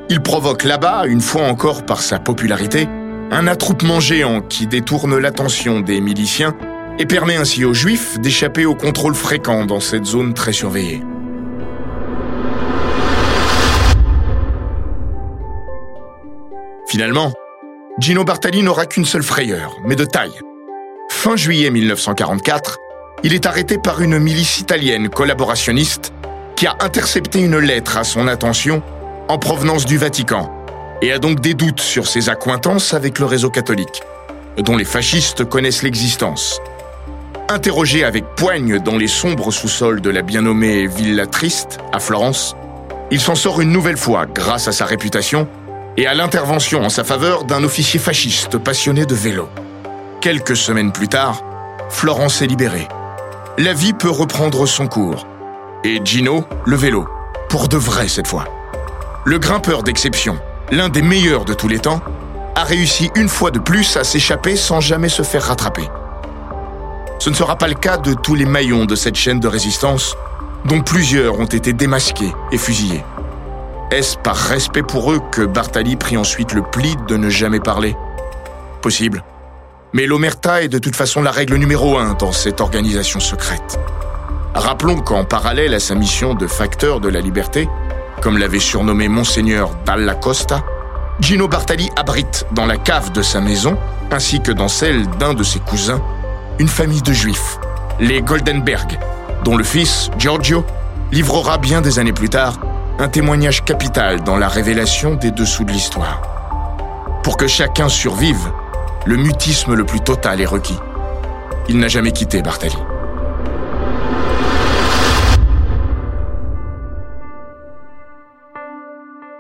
il 0.09 0.21
provoque 0.21 0.65
là-bas, 0.65 1.05
une 1.07 1.21
fois 1.21 1.45
encore 1.45 1.87
par 1.87 2.03
sa 2.03 2.19
popularité, 2.19 2.89
un 3.31 3.47
attroupement 3.47 4.01
géant 4.01 4.41
qui 4.41 4.67
détourne 4.67 5.17
l'attention 5.17 5.79
des 5.79 6.01
miliciens 6.01 6.57
et 6.99 7.07
permet 7.07 7.37
ainsi 7.37 7.65
aux 7.65 7.75
Juifs 7.75 8.19
d'échapper 8.19 8.67
aux 8.67 8.75
contrôles 8.75 9.15
fréquents 9.15 9.65
dans 9.65 9.81
cette 9.81 10.05
zone 10.05 10.35
très 10.35 10.53
surveillée. 10.53 11.03
Finalement, 16.89 17.33
Gino 18.01 18.25
Bartali 18.25 18.63
n'aura 18.63 18.87
qu'une 18.87 19.05
seule 19.05 19.23
frayeur, 19.23 19.77
mais 19.85 19.95
de 19.95 20.05
taille. 20.05 20.41
Fin 21.11 21.37
juillet 21.37 21.71
1944, 21.71 22.79
il 23.25 23.35
est 23.35 23.47
arrêté 23.47 23.77
par 23.79 24.01
une 24.01 24.19
milice 24.19 24.59
italienne 24.61 25.09
collaborationniste 25.09 26.13
qui 26.57 26.67
a 26.67 26.77
intercepté 26.81 27.41
une 27.41 27.59
lettre 27.59 27.99
à 27.99 28.05
son 28.05 28.27
attention 28.27 28.83
en 29.29 29.39
provenance 29.39 29.85
du 29.85 29.99
Vatican 29.99 30.51
et 31.03 31.13
a 31.13 31.19
donc 31.19 31.41
des 31.41 31.55
doutes 31.55 31.81
sur 31.81 32.07
ses 32.07 32.29
accointances 32.29 32.95
avec 32.95 33.19
le 33.19 33.27
réseau 33.27 33.51
catholique, 33.51 34.03
dont 34.57 34.77
les 34.77 34.85
fascistes 34.85 35.45
connaissent 35.45 35.83
l'existence. 35.83 36.61
Interrogé 37.51 38.05
avec 38.05 38.27
poigne 38.37 38.79
dans 38.79 38.99
les 38.99 39.07
sombres 39.07 39.51
sous-sols 39.51 40.03
de 40.03 40.11
la 40.11 40.21
bien 40.21 40.43
nommée 40.43 40.87
Villa 40.87 41.27
Triste, 41.27 41.79
à 41.95 41.99
Florence, 41.99 42.55
il 43.11 43.23
s'en 43.23 43.35
sort 43.35 43.63
une 43.63 43.73
nouvelle 43.73 43.97
fois 43.97 44.27
grâce 44.27 44.69
à 44.69 44.73
sa 44.73 44.85
réputation 44.85 45.49
et 45.97 46.07
à 46.07 46.13
l'intervention 46.13 46.85
en 46.85 46.91
sa 46.91 47.05
faveur 47.05 47.45
d'un 47.45 47.65
officier 47.65 47.99
fasciste 47.99 48.59
passionné 48.59 49.07
de 49.07 49.15
vélo. 49.15 49.49
Quelques 50.21 50.59
semaines 50.59 50.93
plus 50.93 51.09
tard, 51.09 51.43
Florence 51.89 52.43
est 52.43 52.47
libérée. 52.47 52.87
La 53.57 53.73
vie 53.73 53.95
peut 53.95 54.11
reprendre 54.11 54.67
son 54.67 54.87
cours. 54.87 55.27
Et 55.85 56.01
Gino, 56.05 56.45
le 56.67 56.77
vélo, 56.77 57.09
pour 57.49 57.69
de 57.69 57.79
vrai 57.79 58.09
cette 58.09 58.27
fois. 58.27 58.45
Le 59.25 59.39
grimpeur 59.39 59.83
d'exception, 59.83 60.39
l'un 60.71 60.91
des 60.91 61.03
meilleurs 61.03 61.47
de 61.47 61.55
tous 61.55 61.69
les 61.69 61.79
temps, 61.79 62.03
a 62.55 62.65
réussi 62.65 63.11
une 63.15 63.31
fois 63.31 63.51
de 63.51 63.59
plus 63.59 63.97
à 63.97 64.05
s'échapper 64.05 64.55
sans 64.55 64.81
jamais 64.81 65.09
se 65.09 65.23
faire 65.23 65.45
rattraper. 65.45 65.89
Ce 67.19 67.31
ne 67.31 67.35
sera 67.35 67.57
pas 67.57 67.69
le 67.69 67.75
cas 67.75 67.97
de 67.97 68.15
tous 68.15 68.35
les 68.35 68.47
maillons 68.47 68.85
de 68.85 68.95
cette 68.95 69.17
chaîne 69.17 69.41
de 69.41 69.49
résistance, 69.49 70.17
dont 70.65 70.81
plusieurs 70.81 71.39
ont 71.39 71.47
été 71.47 71.73
démasqués 71.73 72.33
et 72.53 72.59
fusillés. 72.59 73.05
Est-ce 73.91 74.17
par 74.19 74.37
respect 74.37 74.83
pour 74.83 75.13
eux 75.13 75.21
que 75.33 75.43
Bartali 75.43 75.97
prit 75.97 76.17
ensuite 76.17 76.53
le 76.53 76.63
pli 76.63 76.95
de 77.09 77.17
ne 77.17 77.29
jamais 77.29 77.61
parler? 77.61 77.97
Possible. 78.83 79.25
Mais 79.95 80.07
l'omerta 80.07 80.63
est 80.63 80.69
de 80.69 80.79
toute 80.79 80.95
façon 80.95 81.23
la 81.23 81.31
règle 81.31 81.57
numéro 81.57 81.99
un 81.99 82.15
dans 82.15 82.33
cette 82.33 82.61
organisation 82.61 83.19
secrète. 83.19 83.81
Rappelons 84.55 85.01
qu'en 85.01 85.25
parallèle 85.25 85.75
à 85.75 85.81
sa 85.81 85.95
mission 85.95 86.35
de 86.35 86.47
facteur 86.47 87.01
de 87.01 87.09
la 87.09 87.21
liberté, 87.21 87.69
comme 88.21 88.39
l'avait 88.39 88.59
surnommé 88.59 89.09
Monseigneur 89.09 89.71
Dalla 89.87 90.15
Costa, 90.15 90.63
Gino 91.21 91.49
Bartali 91.49 91.91
abrite 91.97 92.47
dans 92.53 92.67
la 92.67 92.77
cave 92.77 93.13
de 93.13 93.23
sa 93.23 93.41
maison, 93.41 93.77
ainsi 94.11 94.41
que 94.41 94.53
dans 94.53 94.69
celle 94.69 95.09
d'un 95.19 95.35
de 95.35 95.43
ses 95.43 95.61
cousins, 95.61 96.03
une 96.59 96.69
famille 96.69 97.03
de 97.03 97.13
juifs, 97.13 97.59
les 98.01 98.21
Goldenberg, 98.21 98.99
dont 99.45 99.57
le 99.57 99.65
fils, 99.65 100.11
Giorgio, 100.19 100.65
livrera 101.13 101.59
bien 101.59 101.81
des 101.81 101.99
années 101.99 102.13
plus 102.13 102.29
tard 102.29 102.59
un 102.99 103.09
témoignage 103.09 103.65
capital 103.65 104.23
dans 104.25 104.37
la 104.37 104.49
révélation 104.49 105.15
des 105.15 105.31
dessous 105.31 105.65
de 105.65 105.71
l'histoire. 105.71 106.21
Pour 107.23 107.37
que 107.37 107.47
chacun 107.47 107.89
survive, 107.89 108.51
le 109.07 109.17
mutisme 109.17 109.75
le 109.75 109.85
plus 109.85 110.01
total 110.01 110.41
est 110.41 110.47
requis. 110.47 110.79
Il 111.69 111.79
n'a 111.79 111.89
jamais 111.89 112.13
quitté 112.13 112.43
Bartali. 112.43 112.77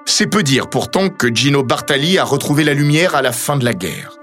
C'est 0.06 0.26
peu 0.26 0.42
dire 0.42 0.68
pourtant 0.68 1.08
que 1.08 1.32
Gino 1.32 1.62
Bartali 1.62 2.18
a 2.18 2.24
retrouvé 2.24 2.64
la 2.64 2.74
lumière 2.74 3.14
à 3.14 3.22
la 3.22 3.32
fin 3.32 3.56
de 3.56 3.64
la 3.64 3.72
guerre. 3.72 4.17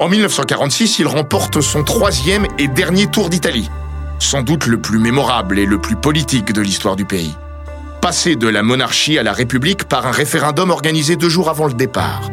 En 0.00 0.08
1946, 0.08 1.00
il 1.00 1.08
remporte 1.08 1.60
son 1.60 1.82
troisième 1.82 2.46
et 2.56 2.68
dernier 2.68 3.08
Tour 3.08 3.30
d'Italie, 3.30 3.68
sans 4.20 4.42
doute 4.42 4.66
le 4.66 4.78
plus 4.78 5.00
mémorable 5.00 5.58
et 5.58 5.66
le 5.66 5.78
plus 5.78 5.96
politique 5.96 6.52
de 6.52 6.60
l'histoire 6.60 6.94
du 6.94 7.04
pays. 7.04 7.34
Passé 8.00 8.36
de 8.36 8.46
la 8.46 8.62
monarchie 8.62 9.18
à 9.18 9.24
la 9.24 9.32
République 9.32 9.84
par 9.84 10.06
un 10.06 10.12
référendum 10.12 10.70
organisé 10.70 11.16
deux 11.16 11.28
jours 11.28 11.50
avant 11.50 11.66
le 11.66 11.72
départ. 11.72 12.30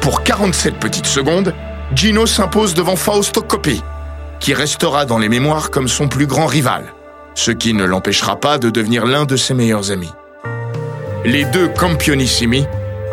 Pour 0.00 0.24
47 0.24 0.80
petites 0.80 1.06
secondes, 1.06 1.54
Gino 1.94 2.26
s'impose 2.26 2.74
devant 2.74 2.96
Fausto 2.96 3.40
Coppi, 3.40 3.80
qui 4.40 4.52
restera 4.52 5.04
dans 5.04 5.18
les 5.18 5.28
mémoires 5.28 5.70
comme 5.70 5.86
son 5.86 6.08
plus 6.08 6.26
grand 6.26 6.46
rival, 6.46 6.92
ce 7.36 7.52
qui 7.52 7.72
ne 7.72 7.84
l'empêchera 7.84 8.40
pas 8.40 8.58
de 8.58 8.68
devenir 8.68 9.06
l'un 9.06 9.26
de 9.26 9.36
ses 9.36 9.54
meilleurs 9.54 9.92
amis. 9.92 10.12
Les 11.24 11.44
deux 11.44 11.68
Campionissimi 11.68 12.66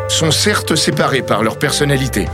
sont 0.08 0.32
certes 0.32 0.74
séparés 0.74 1.22
par 1.22 1.44
leur 1.44 1.60
personnalité, 1.60 2.26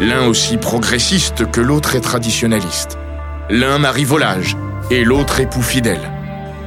l'un 0.00 0.26
aussi 0.26 0.56
progressiste 0.56 1.50
que 1.50 1.60
l'autre 1.60 1.94
est 1.94 2.00
traditionnaliste. 2.00 2.98
L'un 3.50 3.78
marivolage 3.78 4.56
et 4.90 5.04
l'autre 5.04 5.40
époux 5.40 5.62
fidèle. 5.62 6.10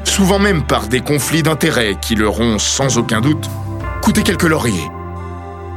Souvent 0.03 0.39
même 0.39 0.63
par 0.63 0.87
des 0.87 1.01
conflits 1.01 1.43
d'intérêts 1.43 1.97
qui 2.01 2.15
leur 2.15 2.39
ont, 2.39 2.59
sans 2.59 2.97
aucun 2.97 3.21
doute, 3.21 3.49
coûté 4.01 4.23
quelques 4.23 4.43
lauriers. 4.43 4.89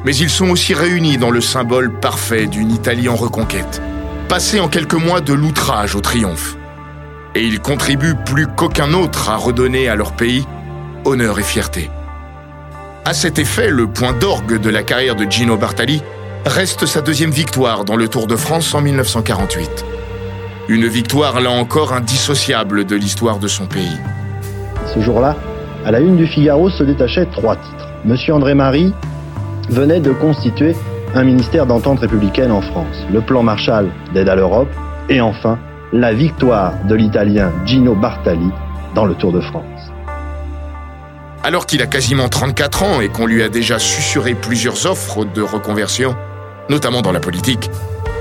Mais 0.05 0.15
ils 0.15 0.31
sont 0.31 0.49
aussi 0.51 0.75
réunis 0.75 1.19
dans 1.19 1.31
le 1.31 1.41
symbole 1.41 1.93
parfait 2.01 2.47
d'une 2.47 2.71
Italie 2.71 3.09
en 3.09 3.17
reconquête, 3.17 3.83
passée 4.29 4.61
en 4.61 4.69
quelques 4.69 4.95
mois 4.95 5.21
de 5.21 5.35
l'outrage 5.35 5.95
au 5.95 6.01
triomphe. 6.01 6.57
Et 7.35 7.45
ils 7.45 7.61
contribuent 7.61 8.17
plus 8.25 8.47
qu'aucun 8.47 8.95
autre 8.95 9.29
à 9.29 9.37
redonner 9.37 9.89
à 9.89 9.97
leur 9.97 10.13
pays 10.13 10.47
honneur 11.05 11.39
et 11.39 11.45
fierté. 11.45 11.91
À 13.05 13.15
cet 13.15 13.39
effet, 13.39 13.71
le 13.71 13.87
point 13.87 14.13
d'orgue 14.13 14.61
de 14.61 14.71
la 14.71 14.83
carrière 14.83 15.17
de 15.17 15.25
Gino 15.25 15.57
Bartali 15.57 16.03
reste 16.46 16.87
sa 16.87 17.00
deuxième 17.00 17.31
victoire 17.31 17.85
dans 17.85 17.96
le 17.96 18.09
Tour 18.09 18.26
de 18.26 18.37
France 18.37 18.74
en 18.74 18.81
1948. 18.81 19.85
Une 20.68 20.87
victoire 20.87 21.40
là 21.40 21.50
encore 21.50 21.92
indissociable 21.92 22.85
de 22.85 22.96
l'histoire 22.96 23.38
de 23.38 23.48
son 23.48 23.66
pays. 23.66 23.98
Ce 24.94 25.00
jour-là, 25.00 25.37
à 25.85 25.90
la 25.90 26.00
une 26.00 26.16
du 26.16 26.26
Figaro 26.26 26.70
se 26.70 26.83
détachaient 26.83 27.26
trois 27.26 27.57
titres. 27.57 27.88
Monsieur 28.05 28.35
André 28.35 28.55
Marie 28.55 28.92
venait 29.68 30.00
de 30.00 30.12
constituer 30.12 30.74
un 31.14 31.24
ministère 31.24 31.66
d'entente 31.66 32.00
républicaine 32.00 32.53
en 32.53 32.62
France, 32.62 32.96
le 33.12 33.20
plan 33.20 33.42
Marshall 33.42 33.90
d'aide 34.14 34.29
à 34.29 34.37
l'Europe 34.37 34.70
et 35.09 35.20
enfin 35.20 35.59
la 35.92 36.12
victoire 36.12 36.72
de 36.88 36.94
l'Italien 36.94 37.53
Gino 37.66 37.94
Bartali 37.94 38.50
dans 38.94 39.05
le 39.05 39.14
Tour 39.14 39.33
de 39.33 39.40
France. 39.40 39.64
Alors 41.42 41.66
qu'il 41.66 41.83
a 41.83 41.87
quasiment 41.87 42.29
34 42.29 42.83
ans 42.83 43.00
et 43.00 43.09
qu'on 43.09 43.26
lui 43.26 43.42
a 43.42 43.48
déjà 43.48 43.79
susurré 43.79 44.35
plusieurs 44.35 44.87
offres 44.87 45.24
de 45.24 45.42
reconversion, 45.42 46.14
notamment 46.70 47.02
dans 47.02 47.12
la 47.12 47.20
politique, 47.20 47.70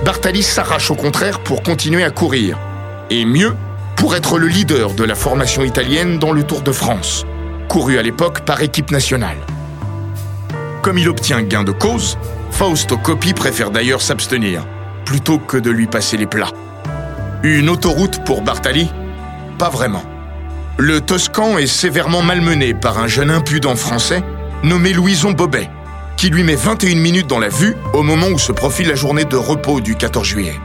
Bartali 0.04 0.44
s'arrache 0.44 0.92
au 0.92 0.96
contraire 0.96 1.40
pour 1.40 1.64
continuer 1.64 2.04
à 2.04 2.10
courir. 2.10 2.58
Et 3.10 3.24
mieux, 3.24 3.56
pour 3.96 4.16
être 4.16 4.38
le 4.38 4.48
leader 4.48 4.94
de 4.94 5.06
la 5.06 5.16
formation 5.16 5.64
italienne 5.64 6.20
dans 6.20 6.34
le 6.34 6.44
Tour 6.44 6.62
de 6.62 6.74
France, 6.74 7.26
couru 7.70 7.98
à 7.98 8.02
l'époque 8.02 8.42
par 8.42 8.62
équipe 8.62 8.92
nationale. 8.92 9.38
Comme 10.82 10.98
il 10.98 11.08
obtient 11.08 11.42
gain 11.44 11.64
de 11.64 11.72
cause, 11.72 12.18
Fausto 12.52 12.98
Coppi 12.98 13.34
préfère 13.34 13.72
d'ailleurs 13.72 14.02
s'abstenir, 14.02 14.66
plutôt 15.06 15.38
que 15.38 15.58
de 15.58 15.72
lui 15.72 15.88
passer 15.88 16.18
les 16.18 16.28
plats. 16.28 16.52
Une 17.44 17.70
autoroute 17.70 18.26
pour 18.26 18.42
Bartali 18.42 18.92
Pas 19.58 19.70
vraiment 19.70 20.04
le 20.80 21.02
Toscan 21.02 21.58
est 21.58 21.68
sévèrement 21.68 22.22
malmené 22.22 22.74
par 22.74 23.00
un 23.00 23.08
jeune 23.08 23.30
impudent 23.30 23.76
français 23.76 24.24
nommé 24.64 24.94
Louison 24.94 25.32
Bobet, 25.32 25.70
qui 26.20 26.30
lui 26.30 26.44
met 26.44 26.56
21 26.56 26.96
minutes 26.96 27.28
dans 27.28 27.40
la 27.40 27.48
vue 27.48 27.78
au 27.94 28.04
moment 28.04 28.28
où 28.28 28.38
se 28.38 28.52
profile 28.52 28.90
la 28.90 28.96
journée 28.96 29.24
de 29.24 29.38
repos 29.38 29.80
du 29.80 29.96
14 29.96 30.28
juillet. 30.28 30.60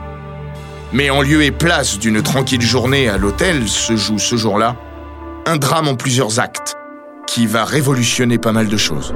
Mais 0.92 1.10
en 1.10 1.22
lieu 1.22 1.44
et 1.44 1.52
place 1.52 1.96
d'une 2.00 2.22
tranquille 2.22 2.60
journée 2.60 3.08
à 3.08 3.18
l'hôtel 3.18 3.68
se 3.68 3.94
joue 3.94 4.18
ce 4.18 4.34
jour-là 4.34 4.74
un 5.46 5.56
drame 5.56 5.86
en 5.86 5.94
plusieurs 5.94 6.40
actes 6.40 6.74
qui 7.28 7.46
va 7.46 7.64
révolutionner 7.64 8.36
pas 8.36 8.50
mal 8.50 8.66
de 8.66 8.76
choses. 8.76 9.14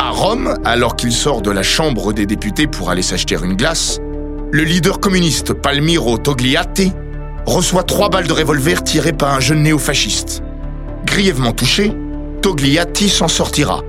À 0.00 0.10
Rome, 0.10 0.58
alors 0.64 0.96
qu'il 0.96 1.12
sort 1.12 1.42
de 1.42 1.52
la 1.52 1.62
Chambre 1.62 2.12
des 2.12 2.26
députés 2.26 2.66
pour 2.66 2.90
aller 2.90 3.02
s'acheter 3.02 3.36
une 3.40 3.54
glace, 3.54 4.00
le 4.50 4.64
leader 4.64 4.98
communiste 4.98 5.52
Palmiro 5.52 6.18
Togliatti 6.18 6.92
reçoit 7.46 7.82
trois 7.82 8.08
balles 8.08 8.26
de 8.26 8.32
revolver 8.32 8.82
tirées 8.82 9.12
par 9.12 9.34
un 9.34 9.40
jeune 9.40 9.62
néofasciste. 9.62 10.42
Grièvement 11.04 11.52
touché, 11.52 11.92
Togliatti 12.40 13.08
s'en 13.08 13.28
sortira. 13.28 13.82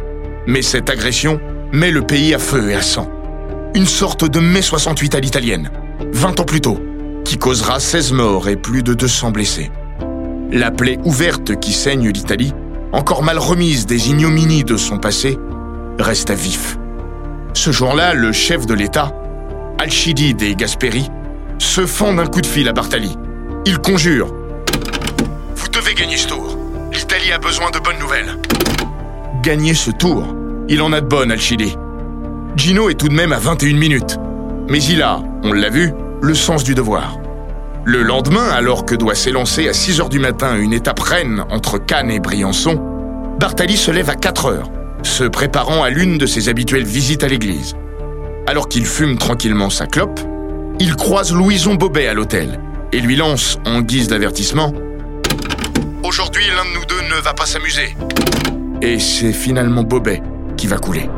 Mais 0.47 0.61
cette 0.61 0.89
agression 0.89 1.39
met 1.71 1.91
le 1.91 2.01
pays 2.01 2.33
à 2.33 2.39
feu 2.39 2.69
et 2.69 2.75
à 2.75 2.81
sang. 2.81 3.09
Une 3.75 3.85
sorte 3.85 4.25
de 4.29 4.39
mai 4.39 4.61
68 4.61 5.15
à 5.15 5.19
l'italienne, 5.19 5.71
20 6.13 6.39
ans 6.39 6.45
plus 6.45 6.61
tôt, 6.61 6.79
qui 7.25 7.37
causera 7.37 7.79
16 7.79 8.11
morts 8.11 8.47
et 8.49 8.55
plus 8.55 8.83
de 8.83 8.93
200 8.93 9.31
blessés. 9.31 9.71
La 10.51 10.69
plaie 10.69 10.99
ouverte 11.03 11.59
qui 11.59 11.73
saigne 11.73 12.09
l'Italie, 12.09 12.53
encore 12.91 13.23
mal 13.23 13.39
remise 13.39 13.87
des 13.87 14.09
ignominies 14.09 14.63
de 14.63 14.77
son 14.77 14.99
passé, 14.99 15.39
reste 15.97 16.29
à 16.29 16.35
vif. 16.35 16.77
Ce 17.53 17.71
jour-là, 17.71 18.13
le 18.13 18.31
chef 18.31 18.67
de 18.67 18.73
l'État, 18.75 19.11
Alchidide 19.79 20.43
et 20.43 20.55
Gasperi, 20.55 21.09
se 21.57 21.85
font 21.85 22.13
d'un 22.13 22.27
coup 22.27 22.41
de 22.41 22.45
fil 22.45 22.67
à 22.67 22.73
Bartali. 22.73 23.17
Ils 23.65 23.79
conjurent. 23.79 24.27
Vous 25.55 25.69
devez 25.69 25.93
gagner 25.93 26.17
ce 26.17 26.27
tour. 26.27 26.57
L'Italie 26.91 27.31
a 27.31 27.37
besoin 27.37 27.71
de 27.71 27.79
bonnes 27.79 27.97
nouvelles. 27.97 28.37
Gagner 29.41 29.73
ce 29.73 29.89
tour 29.89 30.35
Il 30.67 30.81
en 30.81 30.91
a 30.91 30.99
de 30.99 31.07
bonnes, 31.07 31.31
Alchidi. 31.31 31.77
Gino 32.57 32.89
est 32.89 32.95
tout 32.95 33.07
de 33.07 33.13
même 33.13 33.31
à 33.31 33.39
21 33.39 33.77
minutes. 33.77 34.17
Mais 34.67 34.83
il 34.83 35.01
a, 35.01 35.21
on 35.43 35.53
l'a 35.53 35.69
vu, 35.69 35.93
le 36.21 36.33
sens 36.33 36.65
du 36.65 36.75
devoir. 36.75 37.17
Le 37.85 38.01
lendemain, 38.01 38.49
alors 38.49 38.85
que 38.85 38.95
doit 38.95 39.15
s'élancer 39.15 39.69
à 39.69 39.73
6 39.73 40.01
heures 40.01 40.09
du 40.09 40.19
matin 40.19 40.57
une 40.57 40.73
étape 40.73 40.99
reine 40.99 41.45
entre 41.49 41.77
Cannes 41.77 42.11
et 42.11 42.19
Briançon, 42.19 42.81
Bartali 43.39 43.77
se 43.77 43.91
lève 43.91 44.09
à 44.09 44.15
4 44.15 44.45
heures, 44.45 44.69
se 45.03 45.23
préparant 45.23 45.83
à 45.83 45.89
l'une 45.89 46.17
de 46.17 46.25
ses 46.25 46.49
habituelles 46.49 46.85
visites 46.85 47.23
à 47.23 47.29
l'église. 47.29 47.75
Alors 48.45 48.67
qu'il 48.67 48.85
fume 48.85 49.17
tranquillement 49.17 49.69
sa 49.69 49.85
clope, 49.85 50.19
il 50.79 50.97
croise 50.97 51.33
Louison 51.33 51.75
Bobet 51.75 52.07
à 52.07 52.13
l'hôtel 52.13 52.59
et 52.93 52.99
lui 52.99 53.15
lance, 53.15 53.57
en 53.65 53.81
guise 53.81 54.07
d'avertissement, 54.07 54.71
Aujourd'hui, 56.03 56.43
l'un 56.55 56.65
de 56.65 56.79
nous 56.79 56.85
deux 56.85 57.15
ne 57.15 57.21
va 57.21 57.33
pas 57.33 57.45
s'amuser. 57.45 57.95
Et 58.81 58.99
c'est 58.99 59.33
finalement 59.33 59.81
Bobet 59.81 60.21
qui 60.57 60.67
va 60.67 60.77
couler. 60.77 61.09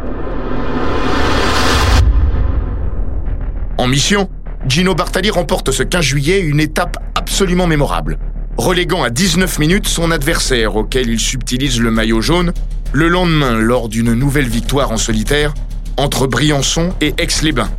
En 3.78 3.88
mission, 3.88 4.30
Gino 4.68 4.96
Bartali 4.96 5.32
remporte 5.32 5.72
ce 5.72 5.84
15 5.84 6.06
juillet 6.06 6.40
une 6.40 6.62
étape 6.62 6.98
absolument 7.16 7.68
mémorable, 7.68 8.20
reléguant 8.58 9.04
à 9.04 9.10
19 9.10 9.60
minutes 9.60 9.88
son 9.88 10.12
adversaire 10.12 10.78
auquel 10.78 11.10
il 11.10 11.20
subtilise 11.20 11.82
le 11.82 11.92
maillot 11.92 12.22
jaune 12.22 12.54
le 12.94 13.10
lendemain 13.10 13.58
lors 13.58 13.90
d'une 13.90 14.14
nouvelle 14.14 14.48
victoire 14.48 14.92
en 14.92 14.98
solitaire 14.98 15.54
entre 15.98 16.28
Briançon 16.28 16.94
et 17.02 17.14
Aix-les-Bains, 17.18 17.72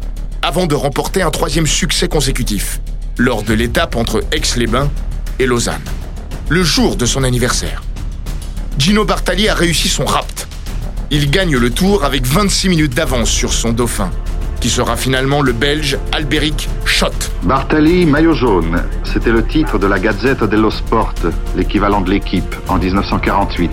avant 0.43 0.67
de 0.67 0.75
remporter 0.75 1.23
un 1.23 1.31
troisième 1.31 1.67
succès 1.67 2.09
consécutif, 2.09 2.81
lors 3.19 3.43
de 3.43 3.55
l'étape 3.55 3.97
entre 3.97 4.23
Aix-les-Bains 4.33 4.91
et 5.39 5.47
Lausanne, 5.47 5.83
le 6.49 6.63
jour 6.63 6.97
de 6.97 7.07
son 7.07 7.25
anniversaire. 7.25 7.83
Gino 8.79 9.05
Bartali 9.05 9.49
a 9.49 9.55
réussi 9.55 9.89
son 9.89 10.05
rapt. 10.05 10.49
Il 11.11 11.31
gagne 11.31 11.57
le 11.57 11.71
tour 11.71 12.05
avec 12.05 12.27
26 12.27 12.69
minutes 12.69 12.95
d'avance 12.95 13.31
sur 13.31 13.53
son 13.53 13.73
dauphin, 13.73 14.11
qui 14.61 14.69
sera 14.69 14.97
finalement 14.97 15.41
le 15.41 15.53
Belge 15.53 15.99
Alberic 16.13 16.69
Schott. 16.85 17.31
Bartali, 17.43 18.05
maillot 18.05 18.35
jaune, 18.35 18.83
c'était 19.05 19.31
le 19.31 19.47
titre 19.47 19.79
de 19.79 19.87
la 19.87 19.99
Gazette 19.99 20.45
dello 20.45 20.71
Sport, 20.71 21.15
l'équivalent 21.57 22.01
de 22.03 22.11
l'équipe, 22.11 22.55
en 22.69 22.79
1948. 22.79 23.71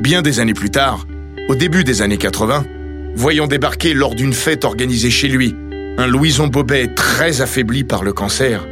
Bien 0.00 0.22
des 0.22 0.40
années 0.40 0.54
plus 0.54 0.70
tard, 0.70 1.06
au 1.48 1.54
début 1.54 1.84
des 1.84 2.02
années 2.02 2.18
80, 2.18 2.64
voyant 3.14 3.46
débarquer 3.46 3.94
lors 3.94 4.14
d'une 4.14 4.32
fête 4.32 4.64
organisée 4.64 5.10
chez 5.10 5.28
lui 5.28 5.54
un 5.98 6.06
Louison 6.06 6.46
Bobet 6.46 6.88
très 6.94 7.42
affaibli 7.42 7.84
par 7.84 8.04
le 8.04 8.12
cancer, 8.12 8.66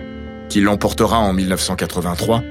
qui 0.48 0.60
l'emportera 0.60 1.18
en 1.18 1.32
1983, 1.32 2.42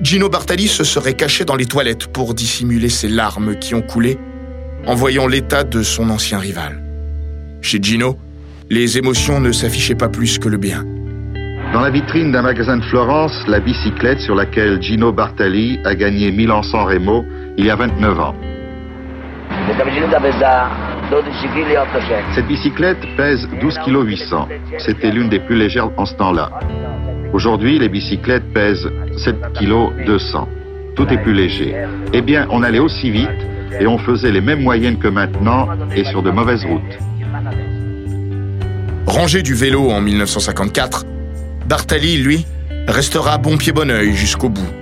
Gino 0.00 0.28
Bartali 0.28 0.68
se 0.68 0.84
serait 0.84 1.14
caché 1.14 1.44
dans 1.44 1.56
les 1.56 1.66
toilettes 1.66 2.06
pour 2.06 2.34
dissimuler 2.34 2.88
ses 2.88 3.08
larmes 3.08 3.56
qui 3.58 3.74
ont 3.74 3.82
coulé 3.82 4.18
en 4.86 4.94
voyant 4.94 5.26
l'état 5.26 5.64
de 5.64 5.82
son 5.82 6.10
ancien 6.10 6.38
rival. 6.38 6.80
Chez 7.60 7.78
Gino, 7.82 8.16
les 8.70 8.98
émotions 8.98 9.40
ne 9.40 9.52
s'affichaient 9.52 9.94
pas 9.94 10.08
plus 10.08 10.38
que 10.38 10.48
le 10.48 10.56
bien. 10.56 10.84
Dans 11.72 11.80
la 11.80 11.90
vitrine 11.90 12.32
d'un 12.32 12.42
magasin 12.42 12.78
de 12.78 12.84
Florence, 12.84 13.34
la 13.48 13.60
bicyclette 13.60 14.20
sur 14.20 14.34
laquelle 14.34 14.80
Gino 14.80 15.12
Bartali 15.12 15.78
a 15.84 15.94
gagné 15.94 16.30
Milan-San 16.30 16.86
Remo 16.86 17.24
il 17.58 17.66
y 17.66 17.70
a 17.70 17.76
29 17.76 18.20
ans. 18.20 18.34
Cette 22.34 22.46
bicyclette 22.46 22.98
pèse 23.16 23.48
12 23.60 23.78
kg 23.84 24.02
800. 24.06 24.48
C'était 24.78 25.10
l'une 25.10 25.28
des 25.28 25.38
plus 25.38 25.56
légères 25.56 25.90
en 25.96 26.04
ce 26.04 26.14
temps-là. 26.14 26.50
Aujourd'hui, 27.32 27.78
les 27.78 27.88
bicyclettes 27.88 28.52
pèsent 28.52 28.88
7 29.18 29.36
kg 29.54 30.04
200. 30.04 30.48
Tout 30.96 31.06
est 31.08 31.18
plus 31.18 31.32
léger. 31.32 31.76
Eh 32.12 32.22
bien, 32.22 32.48
on 32.50 32.62
allait 32.62 32.80
aussi 32.80 33.10
vite 33.10 33.28
et 33.78 33.86
on 33.86 33.98
faisait 33.98 34.32
les 34.32 34.40
mêmes 34.40 34.62
moyennes 34.62 34.98
que 34.98 35.06
maintenant 35.06 35.68
et 35.94 36.04
sur 36.04 36.22
de 36.22 36.30
mauvaises 36.30 36.64
routes. 36.64 36.98
Rangé 39.06 39.42
du 39.42 39.54
vélo 39.54 39.90
en 39.90 40.00
1954, 40.00 41.04
Bartali, 41.68 42.16
lui, 42.18 42.46
restera 42.88 43.38
bon 43.38 43.56
pied 43.56 43.72
bon 43.72 43.90
oeil 43.90 44.12
jusqu'au 44.12 44.48
bout, 44.48 44.72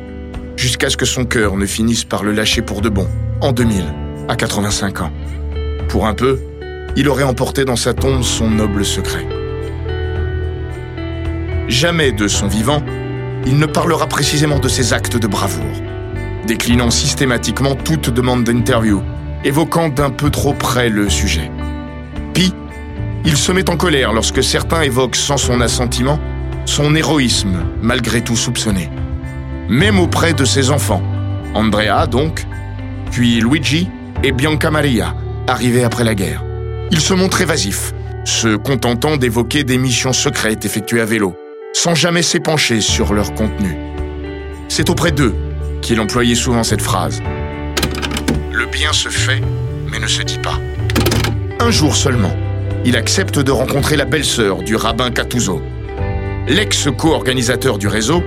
jusqu'à 0.57 0.89
ce 0.89 0.97
que 0.97 1.05
son 1.05 1.27
cœur 1.27 1.57
ne 1.57 1.67
finisse 1.67 2.05
par 2.05 2.23
le 2.23 2.33
lâcher 2.33 2.63
pour 2.63 2.81
de 2.81 2.89
bon, 2.89 3.07
en 3.43 3.53
2000, 3.53 3.85
à 4.29 4.37
85 4.37 5.03
ans. 5.03 5.11
Pour 5.95 6.09
un 6.09 6.15
peu, 6.15 6.41
il 6.97 7.09
aurait 7.09 7.23
emporté 7.23 7.65
dans 7.65 7.77
sa 7.77 7.95
tombe 7.95 8.25
son 8.25 8.51
noble 8.51 8.85
secret. 8.85 9.25
Jamais 11.69 12.11
de 12.11 12.27
son 12.27 12.49
vivant, 12.49 12.83
il 13.47 13.59
ne 13.59 13.67
parlera 13.67 14.09
précisément 14.09 14.59
de 14.59 14.67
ses 14.67 14.93
actes 14.93 15.17
de 15.17 15.29
bravoure, 15.29 15.81
déclinant 16.49 16.91
systématiquement 16.91 17.77
toute 17.77 18.11
demande 18.11 18.43
d'interview, 18.43 19.05
évoquant 19.45 19.89
d'un 19.89 20.11
peu 20.11 20.31
trop 20.31 20.53
près 20.53 20.89
le 20.89 21.09
sujet. 21.09 21.49
Puis, 22.33 22.53
il 23.25 23.37
se 23.37 23.53
met 23.53 23.71
en 23.71 23.77
colère 23.77 24.13
lorsque 24.13 24.43
certains 24.43 24.83
évoquent 24.83 25.15
sans 25.15 25.37
son 25.37 25.61
assentiment 25.61 26.19
son 26.65 26.97
héroïsme, 26.97 27.63
malgré 27.83 28.21
tout 28.21 28.35
soupçonné. 28.35 28.91
Même 29.69 30.01
auprès 30.01 30.35
de 30.35 30.45
ses 30.45 30.73
enfants, 30.73 31.05
Andrea 31.55 32.09
donc, 32.11 32.45
puis 33.13 33.41
Luigi 33.41 33.89
et 34.25 34.33
Bianca 34.33 34.73
Maria, 34.73 35.15
arrivés 35.47 35.85
après 35.85 36.05
la 36.05 36.15
guerre. 36.15 36.45
Il 36.91 37.01
se 37.01 37.15
montre 37.15 37.41
évasif, 37.41 37.93
se 38.25 38.57
contentant 38.57 39.17
d'évoquer 39.17 39.65
des 39.65 39.79
missions 39.79 40.13
secrètes 40.13 40.65
effectuées 40.65 41.01
à 41.01 41.05
vélo, 41.05 41.35
sans 41.73 41.95
jamais 41.95 42.23
s'épancher 42.23 42.81
sur 42.81 43.15
leur 43.15 43.35
contenu. 43.35 43.77
C'est 44.69 44.91
auprès 44.91 45.13
d'eux 45.13 45.35
qu'il 45.83 46.01
employait 46.01 46.35
souvent 46.35 46.65
cette 46.65 46.83
phrase. 46.83 47.23
Le 48.53 48.67
bien 48.67 48.93
se 48.93 49.09
fait, 49.09 49.41
mais 49.91 49.99
ne 49.99 50.07
se 50.07 50.23
dit 50.23 50.39
pas. 50.39 50.59
Un 51.61 51.71
jour 51.71 51.95
seulement, 51.97 52.35
il 52.85 52.97
accepte 52.97 53.39
de 53.39 53.51
rencontrer 53.51 53.97
la 53.97 54.05
belle-sœur 54.05 54.63
du 54.63 54.77
rabbin 54.77 55.11
Catouzo. 55.11 55.63
L'ex-co-organisateur 56.49 57.79
du 57.79 57.89
réseau, 57.89 58.23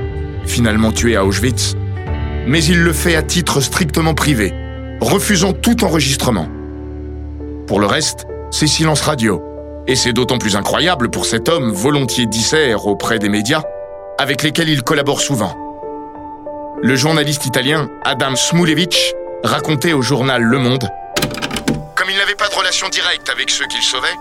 finalement 0.45 0.91
tué 0.91 1.15
à 1.15 1.25
Auschwitz, 1.25 1.75
mais 2.47 2.63
il 2.63 2.79
le 2.79 2.93
fait 2.93 3.15
à 3.15 3.21
titre 3.21 3.61
strictement 3.61 4.13
privé, 4.13 4.53
refusant 5.01 5.53
tout 5.53 5.83
enregistrement. 5.83 6.47
Pour 7.67 7.81
le 7.81 7.85
reste, 7.85 8.27
c'est 8.49 8.65
silence 8.65 9.01
radio, 9.01 9.43
et 9.87 9.97
c'est 9.97 10.13
d'autant 10.13 10.37
plus 10.37 10.55
incroyable 10.55 11.11
pour 11.11 11.25
cet 11.25 11.49
homme 11.49 11.73
volontiers 11.73 12.25
dissert 12.25 12.87
auprès 12.87 13.19
des 13.19 13.27
médias, 13.27 13.61
avec 14.17 14.41
lesquels 14.41 14.69
il 14.69 14.83
collabore 14.83 15.19
souvent. 15.19 15.53
Le 16.81 16.95
journaliste 16.95 17.45
italien 17.45 17.89
Adam 18.05 18.37
Smulevich 18.37 19.13
racontait 19.43 19.91
au 19.91 20.01
journal 20.01 20.41
Le 20.41 20.57
Monde 20.59 20.89
Comme 21.95 22.09
il 22.09 22.17
n'avait 22.17 22.35
pas 22.35 22.47
de 22.47 22.55
relation 22.55 22.87
directe 22.87 23.29
avec 23.29 23.49
ceux 23.49 23.67
qu'il 23.67 23.83
sauvait, 23.83 24.15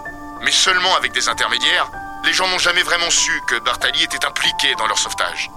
mais 0.44 0.50
seulement 0.50 0.96
avec 0.98 1.12
des 1.12 1.28
intermédiaires, 1.28 1.88
les 2.26 2.32
gens 2.32 2.48
n'ont 2.48 2.58
jamais 2.58 2.82
vraiment 2.82 3.10
su 3.10 3.30
que 3.46 3.64
Bartali 3.64 4.02
était 4.02 4.26
impliqué 4.26 4.74
dans 4.76 4.88
leur 4.88 4.98
sauvetage. 4.98 5.50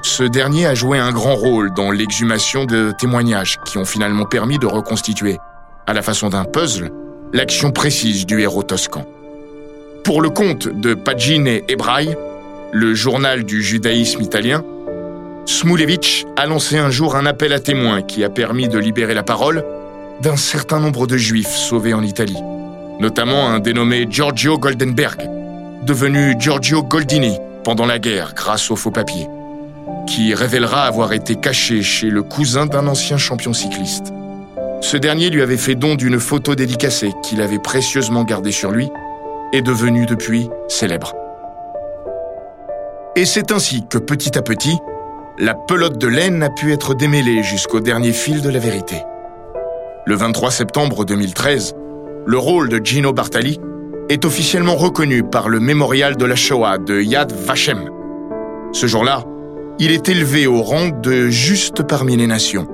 Ce 0.00 0.22
dernier 0.22 0.64
a 0.64 0.74
joué 0.74 0.98
un 0.98 1.12
grand 1.12 1.34
rôle 1.34 1.74
dans 1.74 1.90
l'exhumation 1.90 2.64
de 2.64 2.92
témoignages 2.98 3.60
qui 3.66 3.76
ont 3.76 3.84
finalement 3.84 4.24
permis 4.24 4.58
de 4.58 4.66
reconstituer, 4.66 5.38
à 5.86 5.92
la 5.92 6.02
façon 6.02 6.28
d'un 6.28 6.44
puzzle, 6.44 6.90
l'action 7.32 7.72
précise 7.72 8.26
du 8.26 8.40
héros 8.40 8.62
toscan. 8.62 9.04
Pour 10.04 10.20
le 10.20 10.30
compte 10.30 10.68
de 10.68 10.94
Pagine 10.94 11.46
Ebraille, 11.68 12.16
le 12.72 12.94
journal 12.94 13.44
du 13.44 13.62
judaïsme 13.62 14.22
italien, 14.22 14.64
Smulevich 15.46 16.24
a 16.36 16.46
lancé 16.46 16.78
un 16.78 16.90
jour 16.90 17.16
un 17.16 17.26
appel 17.26 17.52
à 17.52 17.58
témoins 17.58 18.02
qui 18.02 18.24
a 18.24 18.30
permis 18.30 18.68
de 18.68 18.78
libérer 18.78 19.14
la 19.14 19.22
parole 19.22 19.64
d'un 20.20 20.36
certain 20.36 20.78
nombre 20.78 21.06
de 21.06 21.16
juifs 21.16 21.54
sauvés 21.54 21.94
en 21.94 22.02
Italie, 22.02 22.40
notamment 23.00 23.48
un 23.48 23.58
dénommé 23.58 24.06
Giorgio 24.08 24.58
Goldenberg, 24.58 25.28
devenu 25.84 26.36
Giorgio 26.38 26.82
Goldini 26.82 27.36
pendant 27.64 27.86
la 27.86 27.98
guerre 27.98 28.34
grâce 28.34 28.70
aux 28.70 28.76
faux 28.76 28.90
papiers, 28.92 29.28
qui 30.06 30.34
révélera 30.34 30.84
avoir 30.84 31.12
été 31.12 31.36
caché 31.36 31.82
chez 31.82 32.08
le 32.08 32.22
cousin 32.22 32.66
d'un 32.66 32.86
ancien 32.86 33.18
champion 33.18 33.52
cycliste. 33.52 34.12
Ce 34.82 34.96
dernier 34.96 35.30
lui 35.30 35.42
avait 35.42 35.56
fait 35.56 35.76
don 35.76 35.94
d'une 35.94 36.18
photo 36.18 36.56
dédicacée 36.56 37.12
qu'il 37.22 37.40
avait 37.40 37.60
précieusement 37.60 38.24
gardée 38.24 38.50
sur 38.50 38.72
lui 38.72 38.90
et 39.52 39.62
devenue 39.62 40.06
depuis 40.06 40.50
célèbre. 40.68 41.14
Et 43.14 43.24
c'est 43.24 43.52
ainsi 43.52 43.86
que 43.88 43.98
petit 43.98 44.36
à 44.36 44.42
petit, 44.42 44.76
la 45.38 45.54
pelote 45.54 45.98
de 45.98 46.08
laine 46.08 46.42
a 46.42 46.50
pu 46.50 46.72
être 46.72 46.94
démêlée 46.94 47.44
jusqu'au 47.44 47.78
dernier 47.78 48.10
fil 48.10 48.42
de 48.42 48.50
la 48.50 48.58
vérité. 48.58 48.96
Le 50.04 50.16
23 50.16 50.50
septembre 50.50 51.04
2013, 51.04 51.74
le 52.26 52.38
rôle 52.38 52.68
de 52.68 52.84
Gino 52.84 53.12
Bartali 53.12 53.60
est 54.08 54.24
officiellement 54.24 54.74
reconnu 54.74 55.22
par 55.22 55.48
le 55.48 55.60
mémorial 55.60 56.16
de 56.16 56.24
la 56.24 56.36
Shoah 56.36 56.78
de 56.78 57.00
Yad 57.00 57.30
Vashem. 57.30 57.88
Ce 58.72 58.88
jour-là, 58.88 59.22
il 59.78 59.92
est 59.92 60.08
élevé 60.08 60.48
au 60.48 60.60
rang 60.60 60.88
de 60.88 61.28
juste 61.28 61.84
parmi 61.84 62.16
les 62.16 62.26
nations 62.26 62.66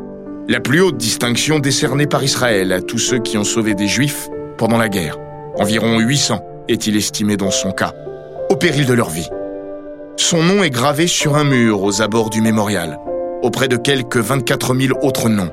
la 0.49 0.61
plus 0.61 0.81
haute 0.81 0.97
distinction 0.97 1.59
décernée 1.59 2.07
par 2.07 2.25
Israël 2.25 2.73
à 2.73 2.81
tous 2.81 2.99
ceux 2.99 3.19
qui 3.19 3.37
ont 3.37 3.45
sauvé 3.45 3.75
des 3.75 3.87
Juifs 3.87 4.29
pendant 4.57 4.79
la 4.79 4.89
guerre. 4.89 5.19
Environ 5.59 5.99
800 5.99 6.43
est-il 6.69 6.97
estimé 6.97 7.37
dans 7.37 7.51
son 7.51 7.71
cas, 7.71 7.93
au 8.49 8.57
péril 8.57 8.87
de 8.87 8.95
leur 8.95 9.11
vie. 9.11 9.29
Son 10.17 10.43
nom 10.43 10.63
est 10.63 10.71
gravé 10.71 11.07
sur 11.07 11.37
un 11.37 11.45
mur 11.45 11.83
aux 11.83 12.01
abords 12.01 12.31
du 12.31 12.41
mémorial, 12.41 12.99
auprès 13.43 13.69
de 13.69 13.77
quelques 13.77 14.17
24 14.17 14.75
000 14.75 14.99
autres 15.03 15.29
noms, 15.29 15.53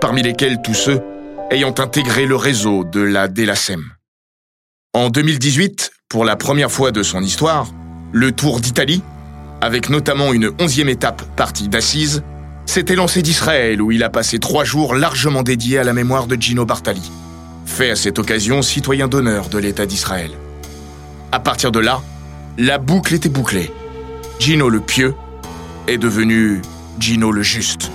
parmi 0.00 0.22
lesquels 0.22 0.62
tous 0.62 0.74
ceux 0.74 1.00
ayant 1.50 1.74
intégré 1.78 2.24
le 2.24 2.36
réseau 2.36 2.84
de 2.84 3.00
la 3.00 3.28
DELASEM. 3.28 3.84
En 4.94 5.10
2018, 5.10 5.90
pour 6.08 6.24
la 6.24 6.36
première 6.36 6.70
fois 6.70 6.92
de 6.92 7.02
son 7.02 7.22
histoire, 7.22 7.68
le 8.12 8.32
Tour 8.32 8.60
d'Italie, 8.60 9.02
avec 9.60 9.90
notamment 9.90 10.32
une 10.32 10.50
onzième 10.58 10.88
étape 10.88 11.22
partie 11.36 11.68
d'Assise, 11.68 12.22
s'était 12.70 12.94
lancé 12.94 13.20
d'Israël 13.20 13.82
où 13.82 13.90
il 13.90 14.04
a 14.04 14.10
passé 14.10 14.38
trois 14.38 14.62
jours 14.62 14.94
largement 14.94 15.42
dédiés 15.42 15.78
à 15.78 15.82
la 15.82 15.92
mémoire 15.92 16.28
de 16.28 16.40
Gino 16.40 16.64
Bartali, 16.64 17.10
fait 17.66 17.90
à 17.90 17.96
cette 17.96 18.20
occasion 18.20 18.62
citoyen 18.62 19.08
d'honneur 19.08 19.48
de 19.48 19.58
l'État 19.58 19.86
d'Israël. 19.86 20.30
À 21.32 21.40
partir 21.40 21.72
de 21.72 21.80
là, 21.80 22.00
la 22.58 22.78
boucle 22.78 23.12
était 23.12 23.28
bouclée. 23.28 23.72
Gino 24.38 24.68
le 24.68 24.78
pieux 24.78 25.16
est 25.88 25.98
devenu 25.98 26.62
Gino 27.00 27.32
le 27.32 27.42
juste. 27.42 27.90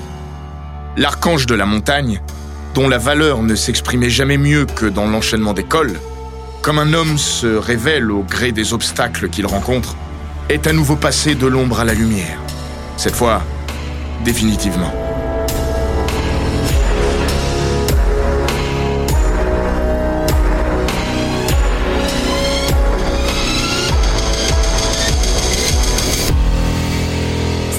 L'archange 0.98 1.46
de 1.46 1.56
la 1.56 1.66
montagne, 1.66 2.22
dont 2.74 2.90
la 2.90 2.98
valeur 2.98 3.44
ne 3.44 3.56
s'exprimait 3.56 4.10
jamais 4.10 4.38
mieux 4.38 4.66
que 4.66 4.88
dans 4.88 5.08
l'enchaînement 5.08 5.54
des 5.54 5.64
cols, 5.64 5.98
comme 6.62 6.80
un 6.80 6.92
homme 6.92 7.18
se 7.18 7.48
révèle 7.48 8.12
au 8.12 8.24
gré 8.24 8.52
des 8.52 8.74
obstacles 8.74 9.30
qu'il 9.30 9.46
rencontre, 9.46 9.96
est 10.50 10.68
à 10.68 10.74
nouveau 10.74 10.98
passé 10.98 11.34
de 11.34 11.48
l'ombre 11.48 11.80
à 11.80 11.86
la 11.86 11.94
lumière. 11.94 12.40
Cette 12.98 13.16
fois, 13.16 13.42
définitivement. 14.24 14.92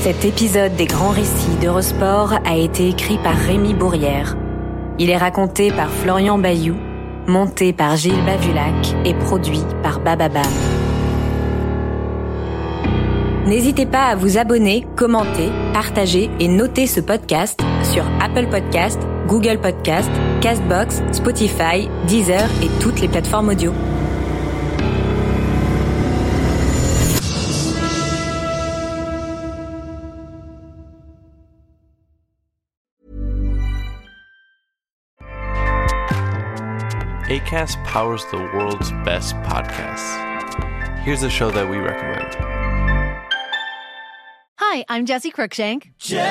Cet 0.07 0.25
épisode 0.25 0.77
des 0.77 0.87
grands 0.87 1.11
récits 1.11 1.57
d'Eurosport 1.61 2.35
a 2.45 2.57
été 2.57 2.89
écrit 2.89 3.19
par 3.19 3.35
Rémi 3.35 3.75
Bourrière. 3.75 4.37
Il 5.01 5.11
est 5.11 5.17
raconté 5.17 5.73
par 5.73 5.91
Florian 5.91 6.39
Bayou, 6.39 6.77
monté 7.27 7.73
par 7.73 7.97
Gilles 7.97 8.25
Bavulac 8.25 8.95
et 9.05 9.15
produit 9.15 9.65
par 9.83 9.99
Bababam. 9.99 10.45
N'hésitez 13.47 13.87
pas 13.87 14.07
à 14.07 14.17
vous 14.17 14.39
abonner, 14.39 14.85
commenter, 14.97 15.53
partager 15.73 16.29
et 16.41 16.49
noter 16.49 16.89
ce 16.89 16.99
podcast 16.99 17.61
sur 17.85 18.05
Apple 18.21 18.49
Podcast, 18.49 19.01
Google 19.29 19.61
Podcast, 19.61 20.11
Castbox, 20.41 21.01
Spotify, 21.13 21.89
Deezer 22.09 22.45
et 22.61 22.69
toutes 22.81 23.01
les 23.01 23.07
plateformes 23.07 23.51
audio. 23.51 23.73
ACAS 37.29 37.77
powers 37.85 38.25
the 38.33 38.39
world's 38.55 38.91
best 39.05 39.37
podcasts. 39.45 40.17
Here's 41.05 41.23
a 41.23 41.31
show 41.31 41.53
that 41.53 41.69
we 41.71 41.77
recommend. 41.77 42.56
Hi, 44.69 44.85
I'm 44.89 45.07
Jesse 45.07 45.31
Cruikshank. 45.31 45.93
Jesse 45.97 46.27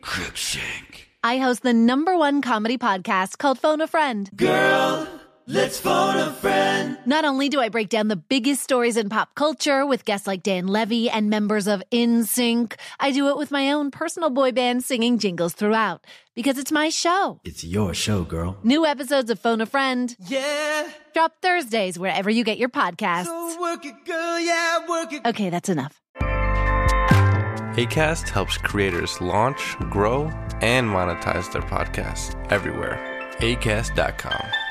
Cruikshank. 0.00 1.02
I 1.22 1.36
host 1.36 1.62
the 1.62 1.74
number 1.74 2.16
one 2.16 2.40
comedy 2.40 2.78
podcast 2.78 3.36
called 3.36 3.58
Phone 3.58 3.82
a 3.82 3.86
Friend. 3.86 4.30
Girl, 4.34 5.06
let's 5.46 5.78
phone 5.78 6.16
a 6.16 6.32
friend. 6.32 6.96
Not 7.04 7.26
only 7.26 7.50
do 7.50 7.60
I 7.60 7.68
break 7.68 7.90
down 7.90 8.08
the 8.08 8.16
biggest 8.16 8.62
stories 8.62 8.96
in 8.96 9.10
pop 9.10 9.34
culture 9.34 9.84
with 9.84 10.06
guests 10.06 10.26
like 10.26 10.42
Dan 10.42 10.66
Levy 10.66 11.10
and 11.10 11.28
members 11.28 11.66
of 11.66 11.82
InSync, 11.92 12.72
I 12.98 13.10
do 13.10 13.28
it 13.28 13.36
with 13.36 13.50
my 13.50 13.70
own 13.72 13.90
personal 13.90 14.30
boy 14.30 14.52
band 14.52 14.82
singing 14.82 15.18
jingles 15.18 15.52
throughout 15.52 16.06
because 16.34 16.56
it's 16.56 16.72
my 16.72 16.88
show. 16.88 17.38
It's 17.44 17.62
your 17.62 17.92
show, 17.92 18.22
girl. 18.24 18.56
New 18.62 18.86
episodes 18.86 19.30
of 19.30 19.38
Phone 19.38 19.60
a 19.60 19.66
Friend 19.66 20.16
Yeah. 20.26 20.88
Drop 21.18 21.32
Thursdays 21.42 21.98
wherever 21.98 22.30
you 22.30 22.44
get 22.44 22.58
your 22.58 22.68
podcasts. 22.68 23.24
So 23.24 23.60
work 23.60 23.84
it, 23.84 24.04
girl. 24.04 24.38
Yeah, 24.38 24.86
work 24.88 25.12
it. 25.12 25.26
Okay, 25.26 25.50
that's 25.50 25.68
enough. 25.68 26.00
ACAST 27.74 28.28
helps 28.28 28.56
creators 28.58 29.20
launch, 29.20 29.76
grow, 29.90 30.30
and 30.60 30.88
monetize 30.88 31.50
their 31.52 31.62
podcasts 31.62 32.36
everywhere. 32.52 32.98
ACAST.com. 33.38 34.67